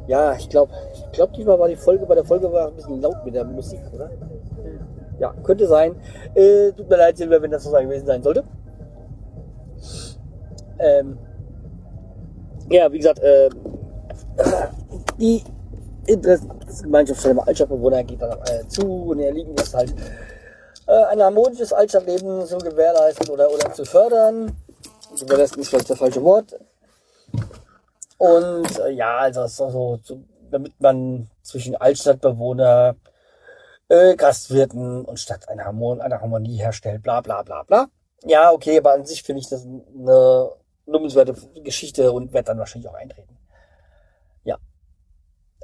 ja, 0.08 0.34
ich 0.34 0.49
glaube, 0.49 0.71
glaube, 1.15 1.34
diesmal 1.34 1.60
war 1.60 1.67
die 1.67 1.75
Folge, 1.75 2.06
bei 2.06 2.15
der 2.15 2.25
Folge 2.25 2.51
war 2.51 2.67
ein 2.67 2.75
bisschen 2.75 3.01
laut 3.01 3.23
mit 3.25 3.36
der 3.36 3.45
Musik, 3.45 3.82
oder? 3.93 4.10
Ja, 5.19 5.34
könnte 5.43 5.67
sein. 5.67 5.95
Äh, 6.34 6.71
tut 6.71 6.89
mir 6.89 6.97
leid, 6.97 7.17
Silber, 7.17 7.41
wenn 7.41 7.51
das 7.51 7.63
so 7.63 7.71
gewesen 7.71 8.06
sein 8.06 8.21
sollte. 8.21 8.43
Ähm, 10.80 11.17
ja, 12.69 12.91
wie 12.91 12.97
gesagt, 12.97 13.19
äh, 13.19 13.49
die 15.19 15.43
Interessensgemeinschaft 16.08 17.23
der 17.23 17.47
Altstadtbewohner 17.47 18.04
geht 18.04 18.21
dann 18.21 18.38
äh, 18.41 18.67
zu 18.67 18.86
und 19.10 19.19
ihr 19.19 19.32
liegen 19.32 19.54
ist 19.56 19.73
halt 19.73 19.93
äh, 20.88 21.04
ein 21.06 21.21
harmonisches 21.21 21.73
Altstadtleben 21.73 22.45
zu 22.45 22.58
gewährleisten 22.58 23.30
oder, 23.30 23.49
oder 23.51 23.73
zu 23.73 23.86
fördern. 23.86 24.56
Gewährleisten 25.19 25.62
ist 25.62 25.69
vielleicht 25.69 25.89
das 25.89 25.97
falsche 25.97 26.23
Wort. 26.23 26.60
Und 28.17 28.80
äh, 28.80 28.91
ja, 28.91 29.17
also 29.17 29.43
ist 29.43 29.58
so, 29.58 29.99
so, 30.04 30.17
damit 30.56 30.80
man 30.80 31.30
zwischen 31.41 31.76
Altstadtbewohner, 31.76 32.96
äh, 33.89 34.15
Gastwirten 34.15 35.04
und 35.04 35.20
Stadt 35.20 35.50
eine, 35.50 35.65
Harmon 35.65 36.00
eine 36.00 36.22
Harmonie 36.22 36.58
herstellt, 36.58 37.04
bla 37.04 37.20
bla 37.20 37.44
bla 37.44 37.63
bla. 37.63 37.88
Ja, 38.24 38.52
okay, 38.52 38.78
aber 38.78 38.94
an 38.94 39.06
sich 39.06 39.22
finde 39.22 39.41
ich 39.41 39.50
das 39.50 39.65
eine 39.65 40.50
lobenswerte 40.86 41.36
Geschichte 41.62 42.12
und 42.13 42.32
werde 42.32 42.48
dann 42.48 42.60
wahrscheinlich 42.60 42.89
auch 42.89 42.96
eintreten. 42.96 43.38
Ja. 44.46 44.58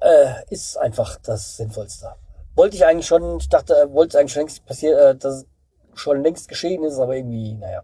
Äh, 0.02 0.44
ist 0.50 0.78
einfach 0.78 1.18
das 1.24 1.56
Sinnvollste. 1.56 2.14
Wollte 2.56 2.76
ich 2.76 2.86
eigentlich 2.86 3.08
schon, 3.08 3.38
ich 3.38 3.48
dachte, 3.48 3.74
äh, 3.74 3.94
wollte 3.94 4.18
es 4.18 4.20
eigentlich 4.20 4.34
schon 4.34 4.42
längst 4.42 4.66
passieren, 4.66 5.00
äh, 5.00 5.16
dass 5.16 5.46
schon 5.94 6.22
längst 6.22 6.50
geschehen 6.50 6.84
ist, 6.84 7.00
aber 7.00 7.16
irgendwie, 7.16 7.54
naja. 7.54 7.84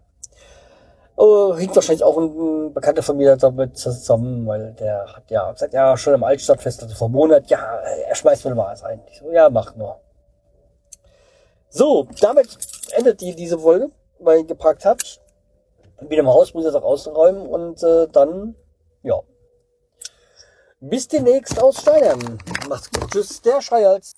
Oh, 1.20 1.56
hängt 1.56 1.74
wahrscheinlich 1.74 2.04
auch 2.04 2.16
ein 2.16 2.72
Bekannter 2.72 3.02
von 3.02 3.16
mir 3.16 3.34
damit 3.36 3.76
zusammen, 3.76 4.46
weil 4.46 4.72
der 4.74 5.04
hat 5.16 5.28
ja 5.28 5.50
gesagt, 5.50 5.72
ja, 5.72 5.96
schon 5.96 6.14
im 6.14 6.22
Altstadtfest, 6.22 6.80
also 6.84 6.94
vor 6.94 7.08
Monat, 7.08 7.50
ja, 7.50 7.58
er 7.58 8.14
schmeißt 8.14 8.44
mir 8.44 8.54
mal 8.54 8.70
was 8.70 8.84
ein. 8.84 9.00
Ich 9.10 9.18
so, 9.18 9.32
ja, 9.32 9.50
mach 9.50 9.74
nur. 9.74 9.98
So, 11.70 12.06
damit 12.20 12.56
endet 12.92 13.20
die, 13.20 13.34
diese 13.34 13.58
Folge, 13.58 13.90
weil 14.20 14.38
ihr 14.38 14.46
geparkt 14.46 14.84
habt. 14.84 15.20
Wieder 16.02 16.22
mal 16.22 16.30
raus, 16.30 16.54
muss 16.54 16.64
jetzt 16.64 16.76
auch 16.76 16.84
ausräumen 16.84 17.48
und 17.48 17.82
äh, 17.82 18.06
dann, 18.06 18.54
ja. 19.02 19.20
Bis 20.78 21.08
demnächst 21.08 21.60
aus 21.60 21.80
Steinern. 21.80 22.38
Macht's 22.68 22.92
gut. 22.92 23.10
Tschüss, 23.10 23.42
der 23.42 23.60
Schreihals. 23.60 24.14